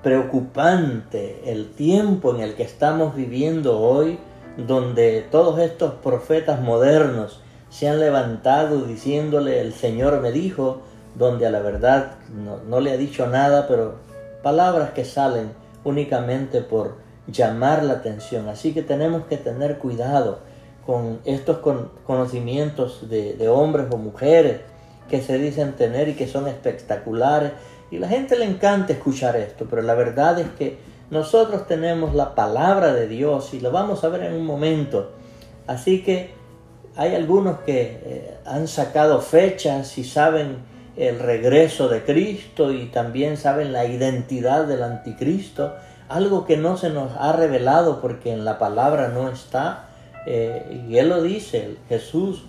preocupante 0.01 1.41
el 1.51 1.71
tiempo 1.71 2.35
en 2.35 2.41
el 2.41 2.55
que 2.55 2.63
estamos 2.63 3.15
viviendo 3.15 3.79
hoy, 3.79 4.19
donde 4.57 5.25
todos 5.31 5.59
estos 5.59 5.93
profetas 5.95 6.61
modernos 6.61 7.41
se 7.69 7.87
han 7.87 7.99
levantado 7.99 8.83
diciéndole 8.83 9.61
el 9.61 9.73
Señor 9.73 10.21
me 10.21 10.31
dijo, 10.31 10.81
donde 11.15 11.45
a 11.45 11.51
la 11.51 11.59
verdad 11.59 12.15
no, 12.33 12.57
no 12.67 12.79
le 12.79 12.91
ha 12.91 12.97
dicho 12.97 13.27
nada, 13.27 13.67
pero 13.67 13.95
palabras 14.43 14.91
que 14.91 15.05
salen 15.05 15.51
únicamente 15.83 16.61
por 16.61 16.95
llamar 17.27 17.83
la 17.83 17.93
atención. 17.93 18.49
Así 18.49 18.73
que 18.73 18.81
tenemos 18.81 19.25
que 19.25 19.37
tener 19.37 19.77
cuidado 19.77 20.39
con 20.85 21.19
estos 21.25 21.59
conocimientos 22.05 23.09
de, 23.09 23.47
hombres 23.49 23.87
o 23.91 23.97
mujeres 23.97 24.61
que 25.09 25.21
se 25.21 25.37
dicen 25.37 25.73
tener 25.73 26.09
y 26.09 26.15
que 26.15 26.27
son 26.27 26.47
espectaculares. 26.47 27.51
Y 27.91 27.99
la 27.99 28.07
gente 28.07 28.37
le 28.37 28.45
encanta 28.45 28.93
escuchar 28.93 29.35
esto, 29.35 29.67
pero 29.69 29.81
la 29.81 29.93
verdad 29.93 30.39
es 30.39 30.47
que 30.57 30.77
nosotros 31.11 31.67
tenemos 31.67 32.15
la 32.15 32.33
palabra 32.33 32.93
de 32.93 33.07
Dios 33.07 33.53
y 33.53 33.59
lo 33.59 33.71
vamos 33.71 34.03
a 34.03 34.09
ver 34.09 34.23
en 34.23 34.33
un 34.33 34.45
momento. 34.45 35.11
Así 35.67 36.01
que 36.01 36.31
hay 36.95 37.13
algunos 37.13 37.59
que 37.59 38.01
eh, 38.03 38.37
han 38.45 38.67
sacado 38.67 39.21
fechas 39.21 39.97
y 39.97 40.05
saben 40.05 40.57
el 40.95 41.19
regreso 41.19 41.89
de 41.89 42.03
Cristo 42.03 42.71
y 42.71 42.85
también 42.87 43.37
saben 43.37 43.73
la 43.73 43.85
identidad 43.85 44.65
del 44.65 44.83
anticristo 44.83 45.73
algo 46.11 46.45
que 46.45 46.57
no 46.57 46.75
se 46.75 46.89
nos 46.89 47.11
ha 47.17 47.31
revelado 47.31 48.01
porque 48.01 48.33
en 48.33 48.43
la 48.43 48.59
palabra 48.59 49.07
no 49.07 49.29
está. 49.29 49.85
Eh, 50.25 50.83
y 50.87 50.97
Él 50.97 51.09
lo 51.09 51.23
dice, 51.23 51.77
Jesús, 51.87 52.43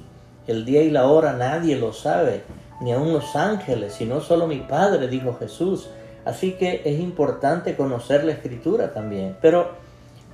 el 0.47 0.65
día 0.65 0.83
y 0.83 0.91
la 0.91 1.07
hora 1.07 1.33
nadie 1.35 1.77
lo 1.77 1.93
sabe, 1.93 2.43
ni 2.83 2.93
aun 2.93 3.13
los 3.13 3.37
ángeles, 3.37 3.95
sino 3.95 4.21
solo 4.21 4.47
mi 4.47 4.59
Padre, 4.59 5.09
dijo 5.09 5.37
Jesús. 5.39 5.89
Así 6.25 6.53
que 6.53 6.83
es 6.85 7.01
importante 7.01 7.77
conocer 7.77 8.25
la 8.25 8.33
escritura 8.33 8.93
también. 8.93 9.37
Pero 9.41 9.71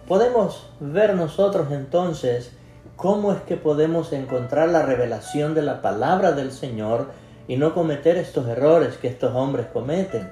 podemos 0.07 0.69
ver 0.81 1.15
nosotros 1.15 1.69
entonces 1.71 2.53
cómo 2.97 3.33
es 3.33 3.41
que 3.43 3.57
podemos 3.57 4.13
encontrar 4.13 4.71
la 4.71 4.85
revelación 4.85 5.55
de 5.55 5.63
la 5.63 5.83
palabra 5.83 6.33
del 6.33 6.51
Señor 6.51 7.07
y 7.47 7.57
no 7.57 7.75
cometer 7.75 8.17
estos 8.17 8.49
errores 8.49 8.97
que 8.97 9.09
estos 9.09 9.35
hombres 9.35 9.67
cometen. 9.73 10.31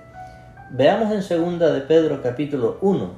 Veamos 0.71 1.13
en 1.13 1.23
segunda 1.23 1.73
de 1.73 1.83
Pedro 1.83 2.23
capítulo 2.23 2.79
1. 2.81 3.11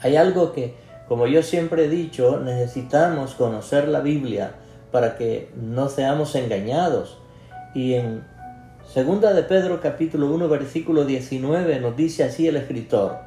Hay 0.00 0.16
algo 0.16 0.52
que, 0.52 0.74
como 1.08 1.26
yo 1.26 1.42
siempre 1.42 1.84
he 1.84 1.88
dicho, 1.88 2.40
necesitamos 2.40 3.34
conocer 3.34 3.88
la 3.88 4.00
Biblia 4.00 4.52
para 4.92 5.16
que 5.16 5.50
no 5.56 5.88
seamos 5.88 6.34
engañados. 6.34 7.18
Y 7.76 7.92
en 7.92 8.24
segunda 8.90 9.34
de 9.34 9.42
Pedro 9.42 9.82
capítulo 9.82 10.32
1 10.32 10.48
versículo 10.48 11.04
19 11.04 11.78
nos 11.78 11.94
dice 11.94 12.24
así 12.24 12.48
el 12.48 12.56
escritor: 12.56 13.18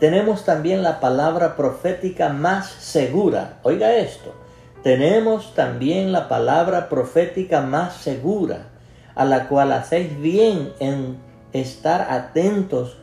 Tenemos 0.00 0.46
también 0.46 0.82
la 0.82 1.00
palabra 1.00 1.54
profética 1.54 2.30
más 2.30 2.70
segura. 2.70 3.58
Oiga 3.64 3.94
esto. 3.94 4.34
Tenemos 4.82 5.54
también 5.54 6.12
la 6.12 6.28
palabra 6.28 6.88
profética 6.88 7.60
más 7.60 7.96
segura, 7.96 8.68
a 9.14 9.26
la 9.26 9.48
cual 9.48 9.72
hacéis 9.72 10.18
bien 10.18 10.72
en 10.80 11.18
estar 11.52 12.10
atentos 12.10 12.96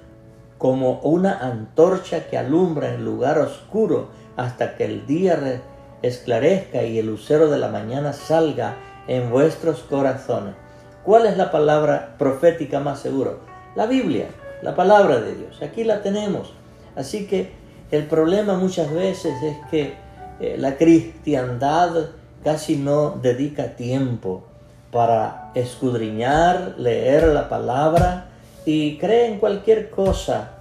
como 0.57 1.00
una 1.01 1.38
antorcha 1.41 2.25
que 2.27 2.39
alumbra 2.39 2.95
en 2.95 3.05
lugar 3.05 3.38
oscuro 3.38 4.10
hasta 4.36 4.77
que 4.77 4.86
el 4.86 5.05
día 5.05 5.62
esclarezca 6.01 6.81
y 6.81 6.98
el 6.98 7.05
lucero 7.05 7.51
de 7.51 7.60
la 7.60 7.67
mañana 7.67 8.13
salga 8.13 8.77
en 9.08 9.30
vuestros 9.30 9.82
corazones. 9.82 10.56
¿Cuál 11.04 11.26
es 11.26 11.38
la 11.38 11.52
palabra 11.52 12.16
profética 12.18 12.80
más 12.80 13.00
segura? 13.00 13.32
La 13.76 13.86
Biblia, 13.86 14.28
la 14.62 14.76
palabra 14.76 15.20
de 15.20 15.36
Dios. 15.36 15.62
Aquí 15.62 15.84
la 15.84 16.02
tenemos. 16.02 16.54
Así 16.96 17.28
que 17.28 17.52
el 17.92 18.08
problema 18.08 18.56
muchas 18.56 18.92
veces 18.92 19.42
es 19.44 19.58
que 19.70 19.94
eh, 20.40 20.56
la 20.58 20.78
cristiandad 20.78 22.08
casi 22.44 22.78
no 22.78 23.12
dedica 23.22 23.76
tiempo 23.76 24.46
para 24.92 25.52
escudriñar, 25.56 26.76
leer 26.78 27.28
la 27.28 27.50
palabra, 27.50 28.30
y 28.66 28.98
creen 28.98 29.40
cualquier 29.40 29.90
cosa 29.90 30.52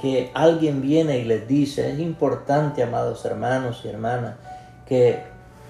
que 0.00 0.30
alguien 0.34 0.82
viene 0.82 1.18
y 1.18 1.24
les 1.24 1.48
dice. 1.48 1.90
Es 1.92 1.98
importante, 1.98 2.82
amados 2.82 3.24
hermanos 3.24 3.80
y 3.84 3.88
hermanas, 3.88 4.34
que 4.86 5.22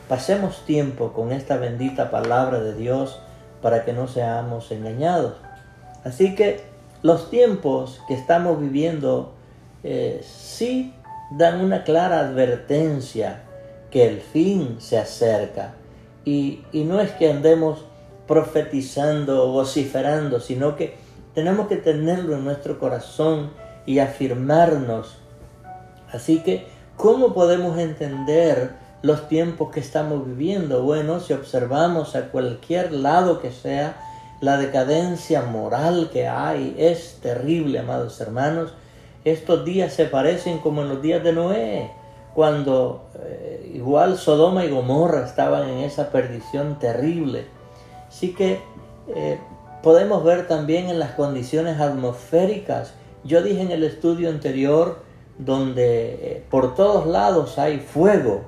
pasemos 0.08 0.64
tiempo 0.64 1.12
con 1.12 1.32
esta 1.32 1.56
bendita 1.56 2.10
palabra 2.10 2.60
de 2.60 2.75
Dios 2.75 3.18
para 3.62 3.84
que 3.84 3.92
no 3.92 4.08
seamos 4.08 4.70
engañados. 4.70 5.34
Así 6.04 6.34
que 6.34 6.62
los 7.02 7.30
tiempos 7.30 8.00
que 8.06 8.14
estamos 8.14 8.60
viviendo 8.60 9.32
eh, 9.82 10.20
sí 10.25 10.94
dan 11.30 11.60
una 11.60 11.84
clara 11.84 12.20
advertencia 12.20 13.42
que 13.90 14.06
el 14.06 14.20
fin 14.20 14.76
se 14.78 14.98
acerca. 14.98 15.75
Y, 16.25 16.64
y 16.72 16.84
no 16.84 17.00
es 17.00 17.10
que 17.12 17.30
andemos 17.30 17.84
profetizando 18.26 19.48
o 19.48 19.52
vociferando, 19.52 20.40
sino 20.40 20.76
que 20.76 20.96
tenemos 21.34 21.68
que 21.68 21.76
tenerlo 21.76 22.34
en 22.34 22.44
nuestro 22.44 22.78
corazón 22.78 23.50
y 23.84 24.00
afirmarnos. 24.00 25.18
Así 26.12 26.40
que, 26.42 26.66
¿cómo 26.96 27.34
podemos 27.34 27.78
entender 27.78 28.85
los 29.02 29.28
tiempos 29.28 29.70
que 29.70 29.80
estamos 29.80 30.26
viviendo? 30.26 30.82
Bueno, 30.82 31.20
si 31.20 31.32
observamos 31.32 32.16
a 32.16 32.28
cualquier 32.28 32.92
lado 32.92 33.40
que 33.40 33.50
sea, 33.50 33.96
la 34.40 34.58
decadencia 34.58 35.42
moral 35.42 36.10
que 36.12 36.28
hay 36.28 36.74
es 36.78 37.18
terrible, 37.22 37.78
amados 37.78 38.20
hermanos. 38.20 38.74
Estos 39.24 39.64
días 39.64 39.92
se 39.92 40.04
parecen 40.04 40.58
como 40.58 40.82
en 40.82 40.88
los 40.88 41.02
días 41.02 41.24
de 41.24 41.32
Noé, 41.32 41.90
cuando 42.34 43.06
eh, 43.24 43.72
igual 43.74 44.18
Sodoma 44.18 44.64
y 44.64 44.70
Gomorra 44.70 45.24
estaban 45.24 45.68
en 45.68 45.78
esa 45.78 46.10
perdición 46.10 46.78
terrible. 46.78 47.46
Así 48.08 48.34
que 48.34 48.60
eh, 49.08 49.38
podemos 49.82 50.22
ver 50.22 50.46
también 50.46 50.90
en 50.90 50.98
las 50.98 51.12
condiciones 51.12 51.80
atmosféricas. 51.80 52.92
Yo 53.24 53.42
dije 53.42 53.62
en 53.62 53.70
el 53.70 53.84
estudio 53.84 54.28
anterior, 54.28 54.98
donde 55.38 56.14
eh, 56.14 56.44
por 56.50 56.74
todos 56.74 57.06
lados 57.06 57.58
hay 57.58 57.78
fuego, 57.78 58.42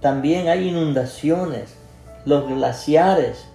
también 0.00 0.48
hay 0.48 0.68
inundaciones, 0.68 1.74
los 2.24 2.46
glaciares, 2.48 3.46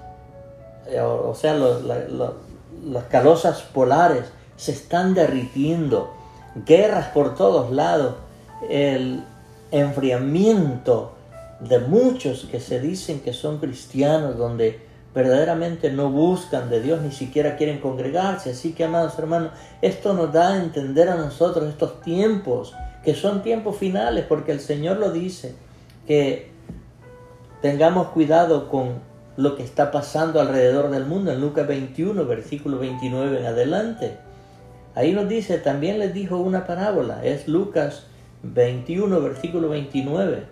eh, 0.88 1.00
o, 1.00 1.36
sea, 1.36 1.53
las 1.53 3.03
calosas 3.05 3.62
polares 3.62 4.25
se 4.58 4.72
están 4.72 5.13
derritiendo, 5.13 6.13
guerras 6.65 7.08
por 7.08 7.36
todos 7.36 7.72
lados, 7.72 8.15
el 8.70 9.24
enfriamiento 9.72 11.13
de 11.60 11.79
muchos 11.79 12.48
que 12.51 12.60
se 12.60 12.79
dicen 12.79 13.20
que 13.20 13.34
son 13.34 13.60
cristianos, 13.60 14.38
donde 14.38 14.86
verdaderamente 15.13 15.91
no 15.91 16.10
buscan 16.10 16.70
de 16.70 16.82
Dios, 16.82 17.01
ni 17.01 17.12
siquiera 17.12 17.55
quieren 17.55 17.79
congregarse. 17.79 18.51
Así 18.51 18.74
que, 18.74 18.84
amados 18.84 19.17
hermanos, 19.17 19.51
esto 19.82 20.13
nos 20.13 20.34
da 20.34 20.53
a 20.53 20.58
entender 20.58 21.10
a 21.10 21.15
nosotros 21.15 21.70
estos 21.70 22.01
tiempos, 22.01 22.74
que 23.03 23.15
son 23.15 23.41
tiempos 23.41 23.77
finales, 23.77 24.25
porque 24.27 24.51
el 24.51 24.60
Señor 24.60 24.98
lo 24.98 25.12
dice, 25.12 25.55
que 26.08 26.52
tengamos 27.62 28.08
cuidado 28.10 28.70
con 28.70 29.00
lo 29.38 29.56
que 29.56 29.64
está 29.64 29.92
pasando 29.92 30.40
alrededor 30.40 30.90
del 30.90 31.06
mundo 31.06 31.32
en 31.32 31.42
Lucas 31.42 31.68
21, 31.68 32.26
versículo 32.26 32.80
29 32.80 33.40
en 33.40 33.46
adelante. 33.46 34.18
Ahí 34.96 35.12
nos 35.12 35.28
dice, 35.28 35.58
también 35.58 36.00
les 36.00 36.14
dijo 36.14 36.38
una 36.38 36.66
parábola, 36.66 37.26
es 37.26 37.48
Lucas 37.48 38.04
21, 38.44 39.20
versículo 39.20 39.70
29. 39.70 40.46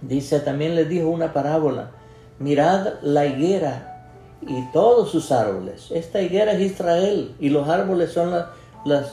Dice, 0.00 0.40
también 0.40 0.74
les 0.74 0.88
dijo 0.88 1.08
una 1.08 1.32
parábola, 1.32 1.90
mirad 2.38 2.94
la 3.02 3.26
higuera 3.26 4.10
y 4.40 4.62
todos 4.72 5.10
sus 5.10 5.32
árboles. 5.32 5.90
Esta 5.90 6.22
higuera 6.22 6.52
es 6.52 6.60
Israel 6.60 7.34
y 7.38 7.50
los 7.50 7.68
árboles 7.68 8.12
son 8.12 8.32
los, 8.84 9.12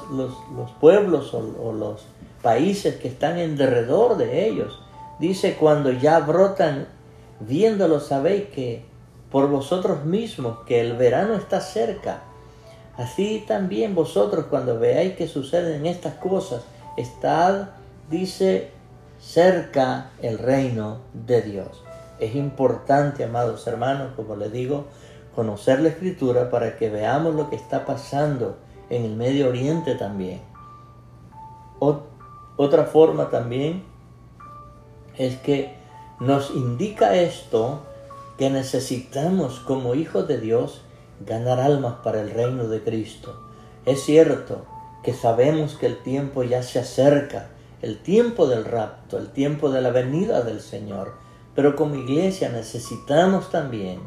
pueblos 0.79 1.33
o 1.33 1.73
los 1.73 2.05
países 2.41 2.95
que 2.95 3.07
están 3.07 3.37
en 3.39 3.57
derredor 3.57 4.17
de 4.17 4.47
ellos. 4.47 4.79
Dice, 5.19 5.55
cuando 5.55 5.91
ya 5.91 6.19
brotan 6.19 6.87
viéndolo 7.39 7.99
sabéis 7.99 8.49
que 8.49 8.85
por 9.31 9.49
vosotros 9.49 10.05
mismos 10.05 10.59
que 10.65 10.81
el 10.81 10.95
verano 10.95 11.35
está 11.35 11.59
cerca. 11.61 12.21
Así 12.97 13.43
también 13.47 13.95
vosotros 13.95 14.45
cuando 14.49 14.79
veáis 14.79 15.15
que 15.15 15.27
suceden 15.27 15.85
estas 15.87 16.15
cosas, 16.15 16.61
estad, 16.97 17.69
dice, 18.09 18.69
cerca 19.19 20.11
el 20.21 20.37
reino 20.37 20.99
de 21.13 21.41
Dios. 21.41 21.83
Es 22.19 22.35
importante, 22.35 23.23
amados 23.23 23.65
hermanos, 23.65 24.11
como 24.15 24.35
les 24.35 24.51
digo, 24.51 24.85
conocer 25.35 25.79
la 25.79 25.89
escritura 25.89 26.51
para 26.51 26.77
que 26.77 26.89
veamos 26.89 27.33
lo 27.33 27.49
que 27.49 27.55
está 27.55 27.85
pasando 27.85 28.57
en 28.89 29.03
el 29.05 29.15
Medio 29.15 29.49
Oriente 29.49 29.95
también. 29.95 30.41
otra 32.55 32.83
forma 32.83 33.31
también 33.31 33.83
es 35.17 35.37
que 35.37 35.75
nos 36.19 36.51
indica 36.51 37.15
esto 37.15 37.81
que 38.37 38.49
necesitamos 38.49 39.59
como 39.59 39.95
hijos 39.95 40.27
de 40.27 40.39
Dios 40.39 40.81
ganar 41.25 41.59
almas 41.59 41.95
para 42.03 42.21
el 42.21 42.31
reino 42.31 42.67
de 42.67 42.83
Cristo. 42.83 43.39
Es 43.85 44.03
cierto 44.03 44.65
que 45.03 45.13
sabemos 45.13 45.75
que 45.75 45.85
el 45.85 45.97
tiempo 45.97 46.43
ya 46.43 46.63
se 46.63 46.79
acerca, 46.79 47.49
el 47.81 48.01
tiempo 48.01 48.47
del 48.47 48.65
rapto, 48.65 49.17
el 49.17 49.29
tiempo 49.29 49.69
de 49.69 49.81
la 49.81 49.91
venida 49.91 50.41
del 50.41 50.61
Señor, 50.61 51.13
pero 51.55 51.75
como 51.75 51.95
iglesia 51.95 52.49
necesitamos 52.49 53.51
también 53.51 53.99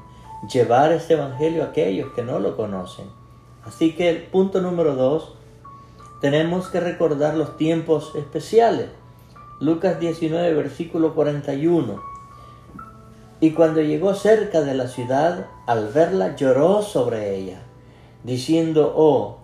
llevar 0.53 0.93
este 0.93 1.15
Evangelio 1.15 1.63
a 1.63 1.67
aquellos 1.67 2.13
que 2.15 2.23
no 2.23 2.39
lo 2.39 2.57
conocen. 2.57 3.07
Así 3.65 3.95
que 3.95 4.09
el 4.09 4.23
punto 4.25 4.61
número 4.61 4.95
dos, 4.95 5.35
tenemos 6.21 6.69
que 6.69 6.81
recordar 6.81 7.37
los 7.37 7.57
tiempos 7.57 8.13
especiales. 8.15 8.89
Lucas 9.59 9.99
19, 9.99 10.53
versículo 10.53 11.15
41. 11.15 12.03
Y 13.41 13.53
cuando 13.53 13.81
llegó 13.81 14.15
cerca 14.15 14.61
de 14.61 14.75
la 14.75 14.87
ciudad, 14.87 15.47
al 15.67 15.89
verla 15.89 16.37
lloró 16.37 16.83
sobre 16.83 17.37
ella, 17.37 17.63
diciendo, 18.23 18.93
oh, 18.95 19.39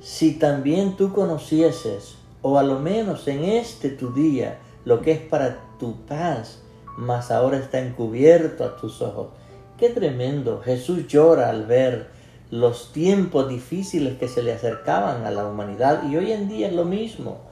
si 0.00 0.38
también 0.38 0.96
tú 0.96 1.12
conocieses, 1.12 2.16
o 2.40 2.58
a 2.58 2.62
lo 2.62 2.78
menos 2.78 3.28
en 3.28 3.44
este 3.44 3.90
tu 3.90 4.14
día, 4.14 4.58
lo 4.86 5.02
que 5.02 5.12
es 5.12 5.20
para 5.20 5.58
tu 5.78 6.06
paz, 6.06 6.62
mas 6.96 7.30
ahora 7.30 7.58
está 7.58 7.80
encubierto 7.80 8.64
a 8.64 8.76
tus 8.76 9.02
ojos. 9.02 9.28
Qué 9.76 9.90
tremendo. 9.90 10.62
Jesús 10.64 11.06
llora 11.06 11.50
al 11.50 11.66
ver 11.66 12.08
los 12.50 12.92
tiempos 12.92 13.48
difíciles 13.50 14.16
que 14.18 14.28
se 14.28 14.42
le 14.42 14.54
acercaban 14.54 15.26
a 15.26 15.30
la 15.30 15.46
humanidad 15.46 16.08
y 16.10 16.16
hoy 16.16 16.32
en 16.32 16.48
día 16.48 16.68
es 16.68 16.72
lo 16.74 16.86
mismo. 16.86 17.42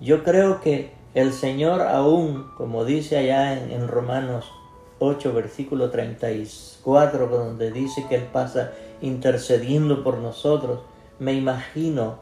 Yo 0.00 0.22
creo 0.22 0.60
que 0.60 0.95
el 1.16 1.32
Señor 1.32 1.80
aún, 1.80 2.52
como 2.58 2.84
dice 2.84 3.16
allá 3.16 3.54
en, 3.54 3.88
Romanos 3.88 4.52
8, 4.98 5.32
versículo 5.32 5.88
34, 5.88 7.28
donde 7.28 7.72
dice 7.72 8.04
que 8.06 8.16
Él 8.16 8.24
pasa 8.30 8.72
intercediendo 9.00 10.04
por 10.04 10.18
nosotros, 10.18 10.80
me 11.18 11.32
imagino 11.32 12.18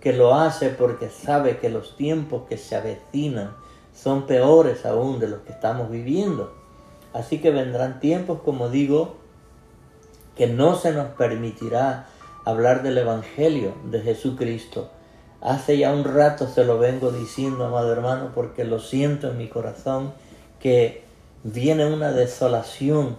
que 0.00 0.14
lo 0.14 0.34
hace 0.34 0.70
porque 0.70 1.10
sabe 1.10 1.58
que 1.58 1.68
los 1.68 1.94
tiempos 1.98 2.44
que 2.48 2.56
se 2.56 2.74
avecinan 2.74 3.54
son 3.94 4.22
peores 4.26 4.86
aún 4.86 5.18
de 5.18 5.28
los 5.28 5.40
que 5.40 5.52
estamos 5.52 5.90
viviendo. 5.90 6.50
Así 7.12 7.42
que 7.42 7.50
vendrán 7.50 8.00
tiempos, 8.00 8.40
como 8.46 8.70
digo, 8.70 9.16
que 10.36 10.46
no 10.46 10.74
se 10.74 10.92
nos 10.92 11.08
permitirá 11.08 12.06
hablar 12.46 12.82
del 12.82 12.96
Evangelio 12.96 13.74
de 13.90 14.00
Jesucristo 14.00 14.88
Hace 15.40 15.78
ya 15.78 15.92
un 15.92 16.04
rato 16.04 16.48
se 16.48 16.64
lo 16.64 16.78
vengo 16.78 17.12
diciendo, 17.12 17.64
amado 17.64 17.92
hermano, 17.92 18.32
porque 18.34 18.64
lo 18.64 18.80
siento 18.80 19.30
en 19.30 19.38
mi 19.38 19.48
corazón, 19.48 20.12
que 20.60 21.02
viene 21.44 21.86
una 21.86 22.10
desolación 22.10 23.16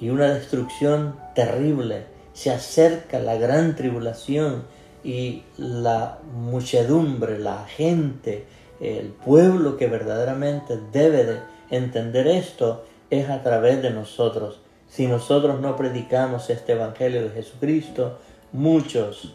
y 0.00 0.10
una 0.10 0.34
destrucción 0.34 1.14
terrible. 1.34 2.06
Se 2.32 2.50
acerca 2.50 3.20
la 3.20 3.36
gran 3.36 3.76
tribulación 3.76 4.64
y 5.04 5.44
la 5.56 6.18
muchedumbre, 6.34 7.38
la 7.38 7.64
gente, 7.66 8.46
el 8.80 9.08
pueblo 9.08 9.76
que 9.76 9.86
verdaderamente 9.86 10.78
debe 10.92 11.24
de 11.24 11.38
entender 11.70 12.26
esto 12.26 12.84
es 13.10 13.28
a 13.30 13.42
través 13.42 13.82
de 13.82 13.90
nosotros. 13.90 14.60
Si 14.88 15.06
nosotros 15.06 15.60
no 15.60 15.76
predicamos 15.76 16.50
este 16.50 16.72
Evangelio 16.72 17.22
de 17.22 17.30
Jesucristo, 17.30 18.18
muchos 18.52 19.34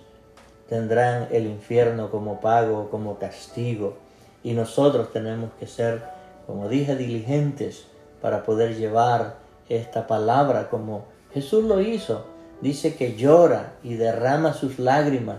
tendrán 0.70 1.28
el 1.32 1.46
infierno 1.46 2.10
como 2.10 2.40
pago, 2.42 2.90
como 2.90 3.18
castigo. 3.20 3.98
Y 4.44 4.54
nosotros 4.54 5.12
tenemos 5.12 5.52
que 5.60 5.68
ser, 5.68 6.04
como 6.48 6.70
dije, 6.70 6.96
diligentes 6.96 7.86
para 8.22 8.44
poder 8.44 8.76
llevar 8.76 9.38
esta 9.70 10.08
palabra 10.08 10.70
como 10.70 11.06
Jesús 11.34 11.64
lo 11.64 11.82
hizo. 11.82 12.26
Dice 12.62 12.96
que 12.96 13.16
llora 13.16 13.74
y 13.84 13.96
derrama 13.96 14.54
sus 14.54 14.80
lágrimas. 14.80 15.38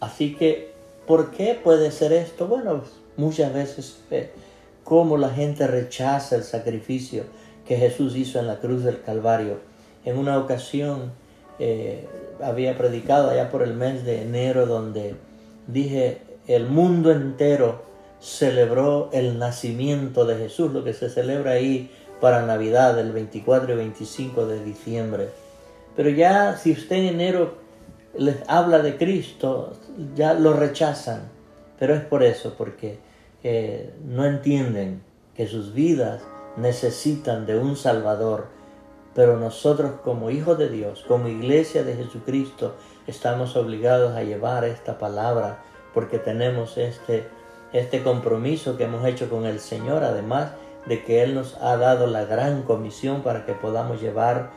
Así 0.00 0.34
que, 0.34 0.72
¿por 1.06 1.30
qué 1.30 1.58
puede 1.62 1.90
ser 1.90 2.12
esto? 2.12 2.46
Bueno, 2.46 2.82
muchas 3.16 3.52
veces 3.52 4.00
como 4.84 5.16
la 5.16 5.30
gente 5.30 5.66
rechaza 5.66 6.36
el 6.36 6.44
sacrificio 6.44 7.24
que 7.66 7.76
Jesús 7.76 8.16
hizo 8.16 8.38
en 8.38 8.46
la 8.46 8.58
cruz 8.58 8.82
del 8.82 9.00
Calvario. 9.02 9.60
En 10.04 10.18
una 10.18 10.38
ocasión, 10.38 11.12
eh, 11.58 12.08
había 12.42 12.76
predicado 12.76 13.30
allá 13.30 13.50
por 13.50 13.62
el 13.62 13.74
mes 13.74 14.04
de 14.04 14.22
enero 14.22 14.66
donde 14.66 15.16
dije 15.66 16.22
el 16.46 16.66
mundo 16.66 17.10
entero 17.12 17.82
celebró 18.20 19.10
el 19.12 19.38
nacimiento 19.38 20.24
de 20.24 20.36
Jesús, 20.36 20.72
lo 20.72 20.84
que 20.84 20.92
se 20.92 21.10
celebra 21.10 21.52
ahí 21.52 21.90
para 22.20 22.46
Navidad, 22.46 22.98
el 22.98 23.10
24 23.10 23.72
y 23.74 23.76
25 23.76 24.46
de 24.46 24.64
diciembre. 24.64 25.28
Pero 25.96 26.08
ya 26.08 26.56
si 26.56 26.72
usted 26.72 26.96
en 26.96 27.06
enero 27.06 27.56
les 28.16 28.36
habla 28.48 28.78
de 28.78 28.96
Cristo, 28.96 29.72
ya 30.14 30.34
lo 30.34 30.52
rechazan. 30.52 31.30
pero 31.78 31.94
es 31.94 32.04
por 32.04 32.22
eso, 32.22 32.54
porque 32.56 32.98
eh, 33.42 33.92
no 34.06 34.24
entienden 34.24 35.02
que 35.34 35.48
sus 35.48 35.74
vidas 35.74 36.22
necesitan 36.56 37.44
de 37.44 37.58
un 37.58 37.76
Salvador, 37.76 38.46
pero 39.14 39.38
nosotros 39.38 39.92
como 40.04 40.30
hijos 40.30 40.58
de 40.58 40.68
Dios, 40.68 41.04
como 41.06 41.28
iglesia 41.28 41.84
de 41.84 41.94
Jesucristo, 41.96 42.74
estamos 43.06 43.56
obligados 43.56 44.16
a 44.16 44.22
llevar 44.22 44.64
esta 44.64 44.98
palabra 44.98 45.62
porque 45.92 46.18
tenemos 46.18 46.78
este, 46.78 47.28
este 47.72 48.02
compromiso 48.02 48.76
que 48.76 48.84
hemos 48.84 49.04
hecho 49.04 49.28
con 49.28 49.44
el 49.44 49.60
Señor, 49.60 50.02
además 50.04 50.52
de 50.86 51.04
que 51.04 51.22
Él 51.22 51.34
nos 51.34 51.56
ha 51.60 51.76
dado 51.76 52.06
la 52.06 52.24
gran 52.24 52.62
comisión 52.62 53.22
para 53.22 53.44
que 53.44 53.52
podamos 53.52 54.00
llevar, 54.00 54.50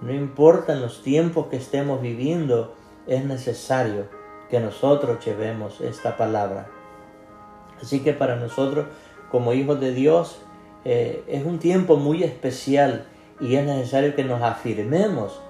no 0.00 0.12
importa 0.12 0.72
en 0.72 0.80
los 0.80 1.02
tiempos 1.02 1.48
que 1.48 1.56
estemos 1.56 2.00
viviendo, 2.00 2.74
es 3.06 3.24
necesario 3.24 4.06
que 4.48 4.60
nosotros 4.60 5.24
llevemos 5.24 5.80
esta 5.80 6.16
palabra. 6.16 6.68
Así 7.80 8.00
que 8.00 8.12
para 8.12 8.36
nosotros, 8.36 8.86
como 9.30 9.52
hijos 9.52 9.78
de 9.80 9.92
Dios, 9.92 10.40
eh, 10.84 11.22
es 11.28 11.44
un 11.44 11.58
tiempo 11.58 11.96
muy 11.96 12.24
especial 12.24 13.06
y 13.40 13.56
es 13.56 13.64
necesario 13.64 14.14
que 14.14 14.24
nos 14.24 14.42
afirmemos 14.42 15.40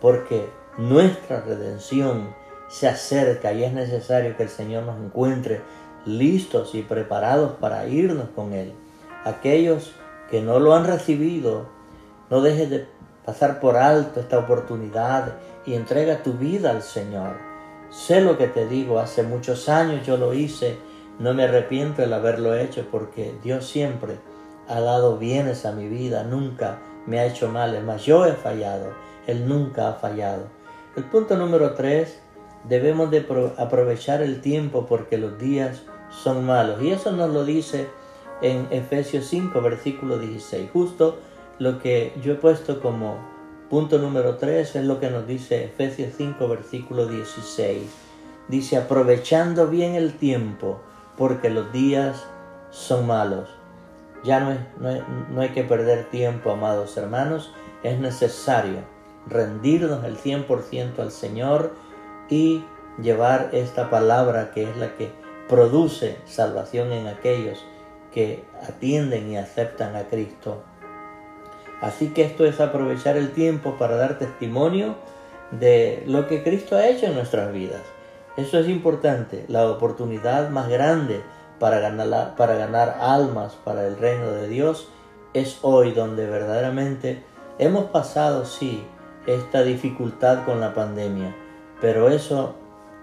porque 0.00 0.48
nuestra 0.76 1.40
redención 1.40 2.34
se 2.68 2.86
acerca 2.86 3.52
y 3.52 3.64
es 3.64 3.72
necesario 3.72 4.36
que 4.36 4.44
el 4.44 4.48
Señor 4.48 4.84
nos 4.84 4.98
encuentre 4.98 5.60
listos 6.04 6.74
y 6.74 6.82
preparados 6.82 7.52
para 7.60 7.86
irnos 7.86 8.28
con 8.34 8.52
Él. 8.52 8.72
Aquellos 9.24 9.92
que 10.30 10.42
no 10.42 10.60
lo 10.60 10.74
han 10.74 10.86
recibido, 10.86 11.66
no 12.30 12.40
dejes 12.42 12.70
de 12.70 12.86
pasar 13.24 13.60
por 13.60 13.76
alto 13.76 14.20
esta 14.20 14.38
oportunidad 14.38 15.34
y 15.66 15.74
entrega 15.74 16.22
tu 16.22 16.34
vida 16.34 16.70
al 16.70 16.82
Señor. 16.82 17.36
Sé 17.90 18.20
lo 18.20 18.36
que 18.36 18.46
te 18.46 18.66
digo, 18.66 18.98
hace 18.98 19.22
muchos 19.22 19.68
años 19.68 20.06
yo 20.06 20.18
lo 20.18 20.34
hice, 20.34 20.78
no 21.18 21.34
me 21.34 21.44
arrepiento 21.44 22.06
de 22.06 22.14
haberlo 22.14 22.54
hecho 22.54 22.86
porque 22.90 23.34
Dios 23.42 23.66
siempre 23.66 24.18
ha 24.68 24.80
dado 24.80 25.16
bienes 25.16 25.64
a 25.64 25.72
mi 25.72 25.88
vida, 25.88 26.22
nunca 26.22 26.78
me 27.08 27.18
ha 27.18 27.26
hecho 27.26 27.48
mal, 27.48 27.82
más 27.84 28.04
yo 28.04 28.26
he 28.26 28.34
fallado, 28.34 28.92
Él 29.26 29.48
nunca 29.48 29.88
ha 29.88 29.92
fallado. 29.94 30.46
El 30.94 31.04
punto 31.04 31.36
número 31.36 31.72
tres, 31.72 32.20
debemos 32.64 33.10
de 33.10 33.26
aprovechar 33.56 34.20
el 34.20 34.40
tiempo 34.40 34.86
porque 34.86 35.16
los 35.16 35.38
días 35.38 35.82
son 36.10 36.44
malos. 36.44 36.82
Y 36.82 36.90
eso 36.90 37.12
nos 37.12 37.30
lo 37.30 37.44
dice 37.44 37.88
en 38.42 38.66
Efesios 38.70 39.26
5, 39.26 39.60
versículo 39.62 40.18
16. 40.18 40.70
Justo 40.70 41.18
lo 41.58 41.78
que 41.78 42.12
yo 42.22 42.32
he 42.32 42.36
puesto 42.36 42.80
como 42.80 43.16
punto 43.70 43.98
número 43.98 44.36
3 44.36 44.76
es 44.76 44.84
lo 44.84 45.00
que 45.00 45.10
nos 45.10 45.26
dice 45.26 45.64
Efesios 45.64 46.12
5, 46.16 46.46
versículo 46.46 47.06
16. 47.06 47.82
Dice, 48.48 48.76
aprovechando 48.76 49.68
bien 49.68 49.94
el 49.94 50.14
tiempo 50.14 50.80
porque 51.16 51.50
los 51.50 51.72
días 51.72 52.24
son 52.70 53.06
malos. 53.06 53.57
Ya 54.24 54.40
no, 54.40 54.56
no, 55.30 55.40
hay 55.40 55.50
que 55.50 55.62
perder 55.62 56.10
tiempo, 56.10 56.50
amados 56.50 56.96
hermanos, 56.96 57.54
es 57.82 57.98
necesario 57.98 58.80
rendirnos 59.26 60.04
el 60.04 60.16
100% 60.16 60.98
al 60.98 61.12
Señor 61.12 61.74
y 62.28 62.64
llevar 63.00 63.50
esta 63.52 63.90
palabra 63.90 64.50
que 64.52 64.64
es 64.64 64.76
la 64.76 64.94
que 64.96 65.10
produce 65.48 66.16
salvación 66.26 66.92
en 66.92 67.06
aquellos 67.06 67.64
que 68.12 68.44
atienden 68.66 69.30
y 69.30 69.36
aceptan 69.36 69.94
a 69.96 70.04
Cristo. 70.08 70.62
Así 71.80 72.08
que 72.08 72.22
esto 72.22 72.44
es 72.44 72.60
aprovechar 72.60 73.16
el 73.16 73.30
tiempo 73.30 73.76
para 73.78 73.96
dar 73.96 74.18
testimonio 74.18 74.96
de 75.52 76.02
lo 76.06 76.26
que 76.26 76.42
Cristo 76.42 76.76
ha 76.76 76.88
hecho 76.88 77.06
en 77.06 77.14
nuestras 77.14 77.52
vidas. 77.52 77.82
Eso 78.36 78.58
es 78.58 78.68
importante, 78.68 79.44
la 79.48 79.68
oportunidad 79.70 80.50
más 80.50 80.68
grande 80.68 81.22
para 81.58 81.80
ganar, 81.80 82.34
para 82.36 82.54
ganar 82.54 82.98
almas 83.00 83.54
para 83.64 83.86
el 83.86 83.98
reino 83.98 84.30
de 84.32 84.48
Dios, 84.48 84.88
es 85.34 85.58
hoy 85.62 85.92
donde 85.92 86.26
verdaderamente 86.26 87.22
hemos 87.58 87.86
pasado, 87.86 88.44
sí, 88.44 88.84
esta 89.26 89.62
dificultad 89.62 90.44
con 90.44 90.60
la 90.60 90.74
pandemia, 90.74 91.34
pero 91.80 92.08
eso 92.08 92.54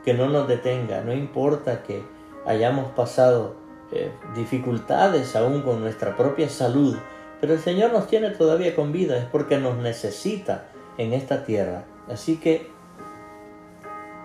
que 0.03 0.13
no 0.13 0.27
nos 0.27 0.47
detenga, 0.47 1.01
no 1.01 1.13
importa 1.13 1.83
que 1.83 2.03
hayamos 2.45 2.91
pasado 2.91 3.55
eh, 3.91 4.11
dificultades 4.35 5.35
aún 5.35 5.61
con 5.61 5.81
nuestra 5.81 6.15
propia 6.15 6.49
salud, 6.49 6.97
pero 7.39 7.53
el 7.53 7.59
Señor 7.59 7.91
nos 7.91 8.07
tiene 8.07 8.31
todavía 8.31 8.75
con 8.75 8.91
vida, 8.91 9.17
es 9.17 9.25
porque 9.25 9.57
nos 9.57 9.77
necesita 9.77 10.65
en 10.97 11.13
esta 11.13 11.45
tierra. 11.45 11.85
Así 12.09 12.37
que, 12.37 12.71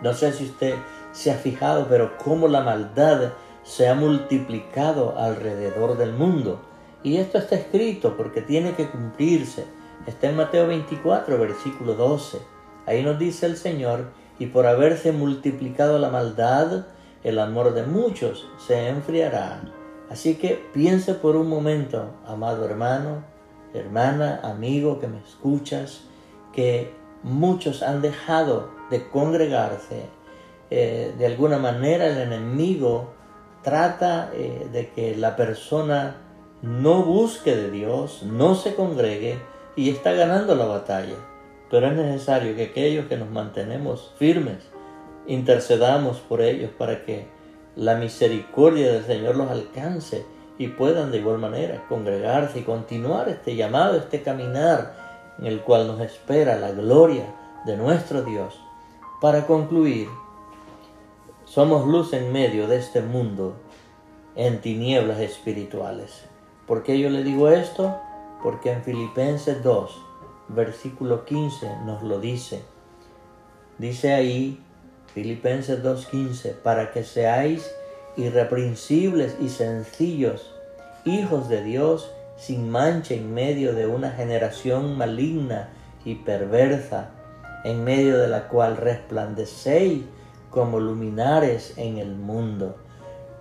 no 0.03 0.15
sé 0.15 0.33
si 0.33 0.45
usted 0.45 0.75
se 1.13 1.31
ha 1.31 1.35
fijado, 1.35 1.87
pero 1.89 2.17
cómo 2.17 2.49
la 2.49 2.63
maldad 2.63 3.33
se 3.63 3.89
ha 3.89 3.95
multiplicado 3.95 5.19
alrededor 5.19 5.97
del 5.97 6.13
mundo. 6.13 6.61
Y 7.03 7.17
esto 7.17 7.39
está 7.39 7.57
escrito 7.57 8.17
porque 8.17 8.43
tiene 8.43 8.73
que 8.73 8.89
cumplirse. 8.89 9.65
Está 10.07 10.29
en 10.29 10.37
Mateo 10.37 10.67
24, 10.67 11.39
versículo 11.39 11.95
12. 11.95 12.39
Ahí 12.87 13.03
nos 13.03 13.19
dice 13.19 13.47
el 13.47 13.57
Señor, 13.57 14.07
y 14.39 14.47
por 14.47 14.67
haberse 14.67 15.13
multiplicado 15.13 15.99
la 15.99 16.09
maldad, 16.09 16.87
el 17.23 17.39
amor 17.39 17.75
de 17.75 17.85
muchos 17.85 18.49
se 18.59 18.89
enfriará. 18.89 19.61
Así 20.11 20.37
que 20.37 20.61
piense 20.73 21.15
por 21.15 21.37
un 21.37 21.49
momento, 21.49 22.11
amado 22.27 22.65
hermano, 22.65 23.23
hermana, 23.75 24.41
amigo 24.43 24.99
que 24.99 25.07
me 25.07 25.19
escuchas, 25.19 26.03
que 26.53 26.93
muchos 27.23 27.83
han 27.83 28.03
dejado 28.03 28.71
de 28.91 29.07
congregarse. 29.09 30.07
Eh, 30.71 31.15
de 31.19 31.27
alguna 31.27 31.59
manera 31.59 32.07
el 32.07 32.19
enemigo 32.19 33.11
trata 33.63 34.31
eh, 34.35 34.69
de 34.73 34.91
que 34.91 35.17
la 35.17 35.37
persona 35.37 36.17
no 36.63 37.03
busque 37.03 37.57
de 37.57 37.71
Dios, 37.71 38.23
no 38.23 38.55
se 38.55 38.75
congregue 38.75 39.39
y 39.77 39.91
está 39.91 40.13
ganando 40.13 40.55
la 40.55 40.67
batalla. 40.67 41.17
Pero 41.71 41.87
es 41.87 41.95
necesario 41.95 42.57
que 42.57 42.65
aquellos 42.65 43.07
que 43.07 43.17
nos 43.17 43.31
mantenemos 43.31 44.13
firmes, 44.19 44.59
intercedamos 45.27 46.19
por 46.19 46.41
ellos 46.41 46.71
para 46.77 47.05
que 47.05 47.29
la 47.77 47.95
misericordia 47.95 48.93
del 48.93 49.05
Señor 49.05 49.37
los 49.37 49.51
alcance 49.51 50.25
y 50.59 50.69
puedan 50.69 51.11
de 51.11 51.19
igual 51.19 51.39
manera 51.39 51.87
congregarse 51.89 52.59
y 52.59 52.63
continuar 52.63 53.29
este 53.29 53.57
llamado, 53.57 53.97
este 53.97 54.23
caminar 54.23 55.35
en 55.39 55.47
el 55.47 55.61
cual 55.63 55.87
nos 55.87 56.01
espera 56.01 56.57
la 56.57 56.73
gloria 56.73 57.25
de 57.65 57.77
nuestro 57.77 58.23
Dios. 58.23 58.61
Para 59.21 59.47
concluir, 59.47 60.09
somos 61.51 61.85
luz 61.85 62.13
en 62.13 62.31
medio 62.31 62.69
de 62.69 62.77
este 62.77 63.01
mundo 63.03 63.57
en 64.37 64.61
tinieblas 64.61 65.19
espirituales. 65.19 66.23
¿Por 66.65 66.85
qué 66.85 67.01
yo 67.01 67.11
le 67.11 67.25
digo 67.25 67.49
esto? 67.49 67.97
Porque 68.41 68.71
en 68.71 68.85
Filipenses 68.85 69.61
2, 69.65 70.01
versículo 70.47 71.25
15 71.25 71.79
nos 71.85 72.05
lo 72.05 72.21
dice. 72.21 72.63
Dice 73.79 74.13
ahí, 74.13 74.63
Filipenses 75.13 75.83
2.15, 75.83 76.55
para 76.55 76.93
que 76.93 77.03
seáis 77.03 77.69
irreprensibles 78.17 79.37
y 79.41 79.49
sencillos, 79.49 80.55
hijos 81.05 81.49
de 81.49 81.65
Dios, 81.65 82.13
sin 82.37 82.71
mancha 82.71 83.15
en 83.15 83.35
medio 83.35 83.75
de 83.75 83.89
una 83.89 84.13
generación 84.13 84.97
maligna 84.97 85.71
y 86.05 86.15
perversa, 86.15 87.11
en 87.65 87.83
medio 87.83 88.19
de 88.19 88.29
la 88.29 88.47
cual 88.47 88.77
resplandecéis 88.77 90.05
como 90.51 90.81
luminares 90.81 91.75
en 91.77 91.99
el 91.99 92.15
mundo. 92.17 92.77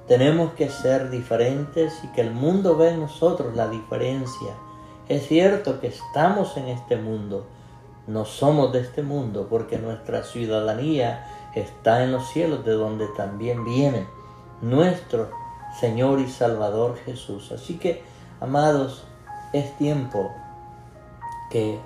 Tenemos 0.07 0.53
que 0.53 0.69
ser 0.69 1.09
diferentes 1.09 2.03
y 2.03 2.07
que 2.07 2.21
el 2.21 2.31
mundo 2.31 2.77
vea 2.77 2.93
en 2.93 3.01
nosotros 3.01 3.55
la 3.55 3.67
diferencia. 3.67 4.53
Es 5.07 5.27
cierto 5.27 5.79
que 5.79 5.87
estamos 5.87 6.55
en 6.57 6.67
este 6.67 6.95
mundo, 6.95 7.47
no 8.07 8.25
somos 8.25 8.71
de 8.73 8.81
este 8.81 9.03
mundo 9.03 9.47
porque 9.49 9.77
nuestra 9.77 10.23
ciudadanía 10.23 11.27
está 11.55 12.03
en 12.03 12.11
los 12.11 12.27
cielos 12.29 12.65
de 12.65 12.73
donde 12.73 13.07
también 13.15 13.63
viene 13.65 14.07
nuestro 14.61 15.29
Señor 15.79 16.19
y 16.19 16.27
Salvador 16.27 16.97
Jesús. 17.05 17.51
Así 17.51 17.77
que, 17.77 18.03
amados, 18.39 19.03
es 19.53 19.75
tiempo 19.77 20.31
que 21.49 21.79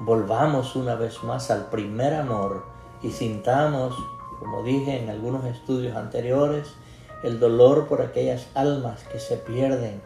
volvamos 0.00 0.76
una 0.76 0.94
vez 0.94 1.22
más 1.22 1.50
al 1.50 1.66
primer 1.66 2.14
amor 2.14 2.66
y 3.02 3.10
sintamos 3.10 3.94
como 4.44 4.62
dije 4.62 4.98
en 4.98 5.08
algunos 5.08 5.46
estudios 5.46 5.96
anteriores, 5.96 6.68
el 7.22 7.40
dolor 7.40 7.88
por 7.88 8.02
aquellas 8.02 8.46
almas 8.54 9.02
que 9.04 9.18
se 9.18 9.38
pierden, 9.38 10.02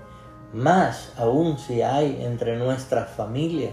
más 0.52 1.12
aún 1.18 1.58
si 1.58 1.82
hay 1.82 2.22
entre 2.22 2.56
nuestra 2.56 3.04
familia 3.06 3.70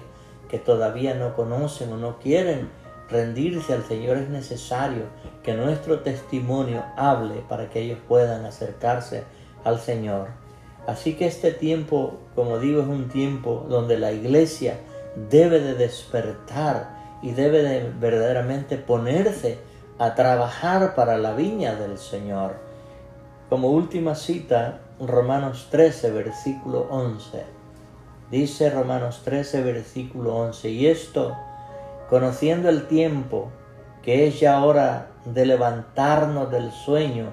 que 0.49 0.58
todavía 0.58 1.13
no 1.13 1.36
conocen 1.36 1.93
o 1.93 1.97
no 1.97 2.17
quieren 2.17 2.69
rendirse 3.10 3.73
al 3.73 3.84
Señor, 3.84 4.17
es 4.17 4.30
necesario 4.30 5.04
que 5.43 5.54
nuestro 5.54 5.99
testimonio 5.99 6.84
hable 6.97 7.43
para 7.47 7.69
que 7.69 7.82
ellos 7.82 7.99
puedan 8.08 8.43
acercarse 8.45 9.23
al 9.63 9.80
Señor. 9.80 10.30
Así 10.88 11.13
que 11.13 11.28
este 11.28 11.51
tiempo, 11.51 12.17
como 12.34 12.58
digo, 12.58 12.82
es 12.82 12.88
un 12.88 13.08
tiempo 13.10 13.67
donde 13.69 13.99
la 13.99 14.12
iglesia 14.12 14.80
debe 15.30 15.60
de 15.60 15.75
despertar 15.75 16.95
y 17.21 17.32
debe 17.32 17.62
de 17.62 17.91
verdaderamente 17.99 18.78
ponerse 18.78 19.60
a 19.97 20.13
trabajar 20.13 20.93
para 20.93 21.17
la 21.17 21.34
viña 21.34 21.75
del 21.75 21.97
Señor. 21.97 22.55
como 23.49 23.69
última 23.69 24.15
cita 24.15 24.79
Romanos 24.99 25.67
13, 25.69 26.12
versículo 26.12 26.88
11. 26.89 27.43
Dice 28.31 28.69
Romanos 28.71 29.21
13, 29.23 29.62
versículo 29.62 30.36
11, 30.36 30.69
y 30.69 30.88
esto, 30.88 31.36
conociendo 32.10 32.69
el 32.69 32.88
tiempo, 32.88 33.51
que 34.01 34.27
es 34.27 34.39
ya 34.39 34.63
hora 34.63 35.08
de 35.25 35.45
levantarnos 35.45 36.51
del 36.51 36.71
sueño, 36.71 37.29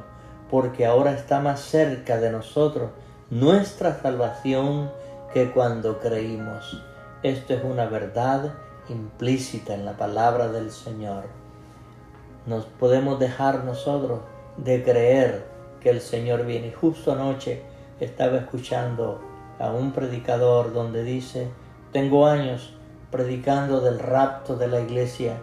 porque 0.51 0.87
ahora 0.87 1.13
está 1.13 1.41
más 1.41 1.61
cerca 1.61 2.19
de 2.19 2.31
nosotros 2.31 2.91
nuestra 3.31 4.01
salvación 4.01 4.91
que 5.33 5.51
cuando 5.51 5.99
creímos. 5.99 6.85
Esto 7.23 7.55
es 7.55 7.65
una 7.65 7.87
verdad 7.87 8.53
implícita 8.89 9.75
en 9.75 9.87
la 9.87 9.97
palabra 9.97 10.49
del 10.49 10.71
Señor. 10.71 11.42
Nos 12.47 12.65
podemos 12.65 13.19
dejar 13.19 13.65
nosotros 13.65 14.21
de 14.57 14.83
creer 14.83 15.47
que 15.81 15.91
el 15.91 16.01
Señor 16.01 16.45
viene. 16.45 16.73
justo 16.73 17.13
anoche 17.13 17.63
estaba 18.01 18.39
escuchando 18.39 19.21
a 19.59 19.71
un 19.71 19.93
predicador 19.93 20.73
donde 20.73 21.05
dice, 21.05 21.49
tengo 21.93 22.27
años 22.27 22.75
predicando 23.11 23.81
del 23.81 23.99
rapto 23.99 24.57
de 24.57 24.67
la 24.67 24.81
iglesia 24.81 25.37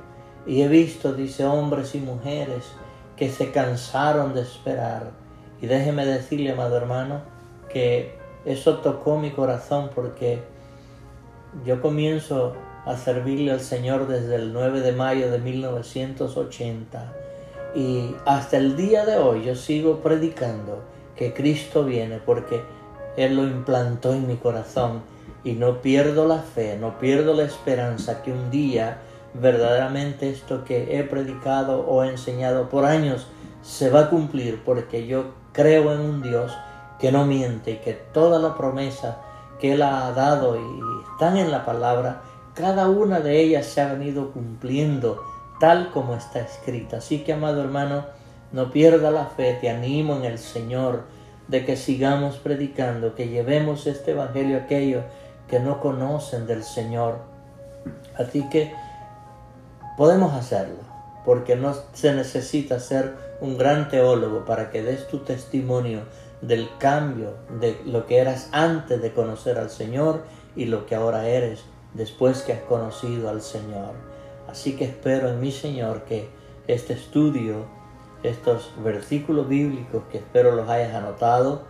y 0.45 0.61
he 0.61 0.67
visto, 0.67 1.13
dice, 1.13 1.45
hombres 1.45 1.95
y 1.95 1.99
mujeres 1.99 2.65
que 3.15 3.29
se 3.29 3.51
cansaron 3.51 4.33
de 4.33 4.41
esperar. 4.41 5.11
Y 5.61 5.67
déjeme 5.67 6.05
decirle, 6.05 6.51
amado 6.51 6.77
hermano, 6.77 7.21
que 7.69 8.17
eso 8.45 8.77
tocó 8.79 9.17
mi 9.19 9.31
corazón 9.31 9.91
porque 9.93 10.41
yo 11.65 11.81
comienzo 11.81 12.55
a 12.85 12.97
servirle 12.97 13.51
al 13.51 13.59
Señor 13.59 14.07
desde 14.07 14.35
el 14.35 14.53
9 14.53 14.81
de 14.81 14.91
mayo 14.91 15.31
de 15.31 15.39
1980 15.39 17.13
y 17.75 18.15
hasta 18.25 18.57
el 18.57 18.75
día 18.75 19.05
de 19.05 19.17
hoy 19.17 19.43
yo 19.45 19.55
sigo 19.55 19.99
predicando 19.99 20.79
que 21.15 21.33
Cristo 21.33 21.83
viene 21.83 22.19
porque 22.25 22.61
Él 23.17 23.35
lo 23.35 23.43
implantó 23.43 24.13
en 24.13 24.27
mi 24.27 24.37
corazón 24.37 25.01
y 25.43 25.53
no 25.53 25.81
pierdo 25.81 26.27
la 26.27 26.39
fe, 26.39 26.77
no 26.79 26.97
pierdo 26.97 27.33
la 27.33 27.43
esperanza 27.43 28.23
que 28.23 28.31
un 28.31 28.49
día 28.49 28.97
verdaderamente 29.33 30.29
esto 30.29 30.63
que 30.63 30.97
he 30.97 31.03
predicado 31.03 31.81
o 31.81 32.03
enseñado 32.03 32.69
por 32.69 32.85
años 32.85 33.27
se 33.61 33.89
va 33.89 34.01
a 34.01 34.09
cumplir 34.09 34.63
porque 34.63 35.05
yo 35.05 35.25
creo 35.53 35.93
en 35.93 35.99
un 35.99 36.21
Dios 36.21 36.57
que 36.99 37.11
no 37.11 37.25
miente 37.25 37.71
y 37.71 37.77
que 37.77 37.93
toda 37.93 38.39
la 38.39 38.55
promesa 38.55 39.21
que 39.59 39.73
Él 39.73 39.81
ha 39.81 40.11
dado 40.11 40.55
y 40.55 41.11
están 41.11 41.37
en 41.37 41.51
la 41.51 41.65
palabra, 41.65 42.21
cada 42.59 42.89
una 42.89 43.21
de 43.21 43.39
ellas 43.39 43.67
se 43.67 43.79
ha 43.79 43.93
venido 43.93 44.33
cumpliendo 44.33 45.23
tal 45.61 45.91
como 45.91 46.13
está 46.13 46.41
escrita. 46.41 46.97
Así 46.97 47.19
que, 47.19 47.31
amado 47.31 47.61
hermano, 47.61 48.03
no 48.51 48.69
pierda 48.69 49.11
la 49.11 49.27
fe, 49.27 49.57
te 49.61 49.69
animo 49.69 50.17
en 50.17 50.25
el 50.25 50.37
Señor 50.37 51.03
de 51.47 51.63
que 51.63 51.77
sigamos 51.77 52.35
predicando, 52.35 53.15
que 53.15 53.29
llevemos 53.29 53.87
este 53.87 54.11
Evangelio 54.11 54.57
a 54.57 54.63
aquellos 54.63 55.05
que 55.47 55.61
no 55.61 55.79
conocen 55.79 56.47
del 56.47 56.63
Señor. 56.63 57.19
Así 58.17 58.49
que 58.49 58.73
podemos 59.95 60.33
hacerlo, 60.33 60.79
porque 61.23 61.55
no 61.55 61.73
se 61.93 62.13
necesita 62.13 62.81
ser 62.81 63.15
un 63.39 63.57
gran 63.57 63.87
teólogo 63.87 64.43
para 64.43 64.69
que 64.69 64.83
des 64.83 65.07
tu 65.07 65.19
testimonio 65.19 66.01
del 66.41 66.67
cambio 66.77 67.35
de 67.61 67.79
lo 67.85 68.05
que 68.05 68.17
eras 68.17 68.49
antes 68.51 69.01
de 69.01 69.13
conocer 69.13 69.57
al 69.57 69.69
Señor 69.69 70.23
y 70.57 70.65
lo 70.65 70.85
que 70.85 70.95
ahora 70.95 71.29
eres 71.29 71.63
después 71.93 72.41
que 72.41 72.53
has 72.53 72.61
conocido 72.61 73.29
al 73.29 73.41
Señor. 73.41 73.93
Así 74.47 74.75
que 74.75 74.85
espero 74.85 75.29
en 75.29 75.39
mi 75.39 75.51
Señor 75.51 76.03
que 76.03 76.29
este 76.67 76.93
estudio, 76.93 77.65
estos 78.23 78.71
versículos 78.83 79.47
bíblicos 79.47 80.03
que 80.11 80.17
espero 80.17 80.55
los 80.55 80.69
hayas 80.69 80.93
anotado, 80.93 81.63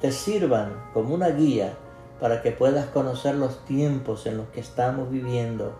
te 0.00 0.12
sirvan 0.12 0.74
como 0.92 1.14
una 1.14 1.28
guía 1.30 1.74
para 2.20 2.42
que 2.42 2.52
puedas 2.52 2.86
conocer 2.86 3.34
los 3.34 3.64
tiempos 3.64 4.26
en 4.26 4.36
los 4.36 4.48
que 4.48 4.60
estamos 4.60 5.10
viviendo. 5.10 5.78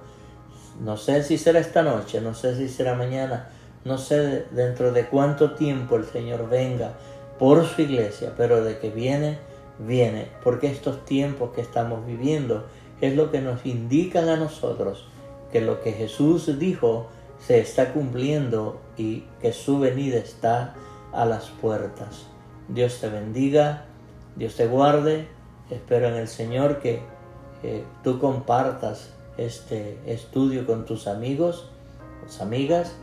No 0.80 0.96
sé 0.96 1.22
si 1.22 1.38
será 1.38 1.60
esta 1.60 1.82
noche, 1.82 2.20
no 2.20 2.34
sé 2.34 2.56
si 2.56 2.68
será 2.68 2.94
mañana, 2.94 3.50
no 3.84 3.98
sé 3.98 4.46
dentro 4.50 4.92
de 4.92 5.06
cuánto 5.06 5.52
tiempo 5.54 5.96
el 5.96 6.04
Señor 6.04 6.48
venga 6.48 6.94
por 7.38 7.64
su 7.64 7.82
iglesia, 7.82 8.32
pero 8.36 8.64
de 8.64 8.78
que 8.78 8.90
viene, 8.90 9.38
viene, 9.78 10.28
porque 10.42 10.70
estos 10.70 11.04
tiempos 11.04 11.50
que 11.54 11.60
estamos 11.60 12.04
viviendo 12.06 12.64
es 13.00 13.16
lo 13.16 13.30
que 13.30 13.40
nos 13.40 13.64
indican 13.66 14.28
a 14.28 14.36
nosotros 14.36 15.08
que 15.54 15.60
lo 15.60 15.80
que 15.80 15.92
Jesús 15.92 16.58
dijo 16.58 17.06
se 17.38 17.60
está 17.60 17.92
cumpliendo 17.92 18.80
y 18.96 19.24
que 19.40 19.52
su 19.52 19.78
venida 19.78 20.18
está 20.18 20.74
a 21.12 21.24
las 21.24 21.46
puertas. 21.48 22.26
Dios 22.68 22.98
te 23.00 23.08
bendiga, 23.08 23.84
Dios 24.34 24.56
te 24.56 24.66
guarde. 24.66 25.28
Espero 25.70 26.08
en 26.08 26.14
el 26.14 26.26
Señor 26.26 26.80
que 26.80 27.02
tú 28.02 28.18
compartas 28.18 29.10
este 29.36 29.98
estudio 30.06 30.66
con 30.66 30.86
tus 30.86 31.06
amigos, 31.06 31.68
tus 32.24 32.40
amigas. 32.40 32.96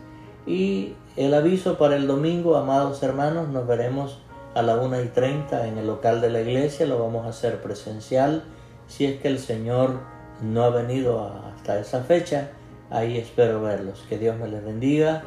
Y 0.46 0.96
el 1.16 1.34
aviso 1.34 1.78
para 1.78 1.96
el 1.96 2.08
domingo, 2.08 2.58
amados 2.58 3.02
hermanos, 3.04 3.48
nos 3.50 3.66
veremos 3.66 4.20
a 4.56 4.62
la 4.62 4.76
una 4.76 5.02
y 5.02 5.08
treinta 5.08 5.68
en 5.68 5.78
el 5.78 5.88
local 5.88 6.20
de 6.20 6.30
la 6.30 6.42
iglesia. 6.42 6.86
Lo 6.86 7.00
vamos 7.00 7.26
a 7.26 7.30
hacer 7.30 7.62
presencial. 7.62 8.44
Si 8.92 9.06
es 9.06 9.22
que 9.22 9.30
el 9.30 9.40
Señor 9.40 10.02
no 10.42 10.66
ha 10.66 10.70
venido 10.70 11.26
hasta 11.56 11.80
esa 11.80 12.04
fecha, 12.04 12.50
ahí 12.90 13.18
espero 13.18 13.62
verlos. 13.62 14.04
Que 14.10 14.18
Dios 14.18 14.38
me 14.38 14.50
les 14.50 14.66
bendiga, 14.66 15.24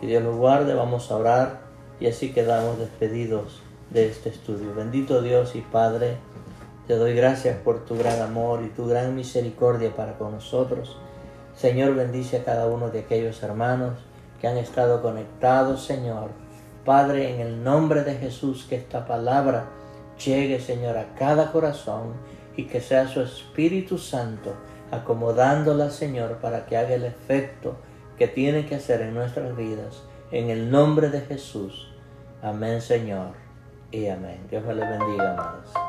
que 0.00 0.06
Dios 0.06 0.22
los 0.22 0.36
guarde, 0.36 0.72
vamos 0.74 1.10
a 1.10 1.16
orar 1.16 1.60
y 1.98 2.06
así 2.06 2.32
quedamos 2.32 2.78
despedidos 2.78 3.60
de 3.90 4.06
este 4.06 4.28
estudio. 4.28 4.72
Bendito 4.72 5.20
Dios 5.20 5.56
y 5.56 5.62
Padre, 5.62 6.16
te 6.86 6.94
doy 6.94 7.12
gracias 7.12 7.56
por 7.56 7.84
tu 7.84 7.98
gran 7.98 8.22
amor 8.22 8.62
y 8.62 8.68
tu 8.68 8.86
gran 8.86 9.16
misericordia 9.16 9.96
para 9.96 10.16
con 10.16 10.30
nosotros. 10.30 10.96
Señor, 11.56 11.96
bendice 11.96 12.36
a 12.36 12.44
cada 12.44 12.68
uno 12.68 12.90
de 12.90 13.00
aquellos 13.00 13.42
hermanos 13.42 13.98
que 14.40 14.46
han 14.46 14.58
estado 14.58 15.02
conectados, 15.02 15.84
Señor. 15.84 16.30
Padre, 16.84 17.34
en 17.34 17.40
el 17.40 17.64
nombre 17.64 18.04
de 18.04 18.14
Jesús, 18.14 18.64
que 18.68 18.76
esta 18.76 19.06
palabra 19.06 19.64
llegue, 20.24 20.60
Señor, 20.60 20.96
a 20.96 21.16
cada 21.16 21.50
corazón 21.50 22.37
y 22.58 22.64
que 22.64 22.80
sea 22.80 23.06
su 23.06 23.20
Espíritu 23.20 23.98
Santo 23.98 24.52
acomodándola, 24.90 25.90
Señor, 25.90 26.38
para 26.38 26.66
que 26.66 26.76
haga 26.76 26.94
el 26.94 27.04
efecto 27.04 27.76
que 28.18 28.26
tiene 28.26 28.66
que 28.66 28.74
hacer 28.74 29.00
en 29.00 29.14
nuestras 29.14 29.56
vidas. 29.56 30.02
En 30.32 30.50
el 30.50 30.68
nombre 30.68 31.08
de 31.08 31.20
Jesús. 31.20 31.88
Amén, 32.42 32.82
Señor. 32.82 33.28
Y 33.92 34.08
amén. 34.08 34.40
Dios 34.50 34.64
le 34.66 34.84
bendiga, 34.84 35.34
amados. 35.34 35.87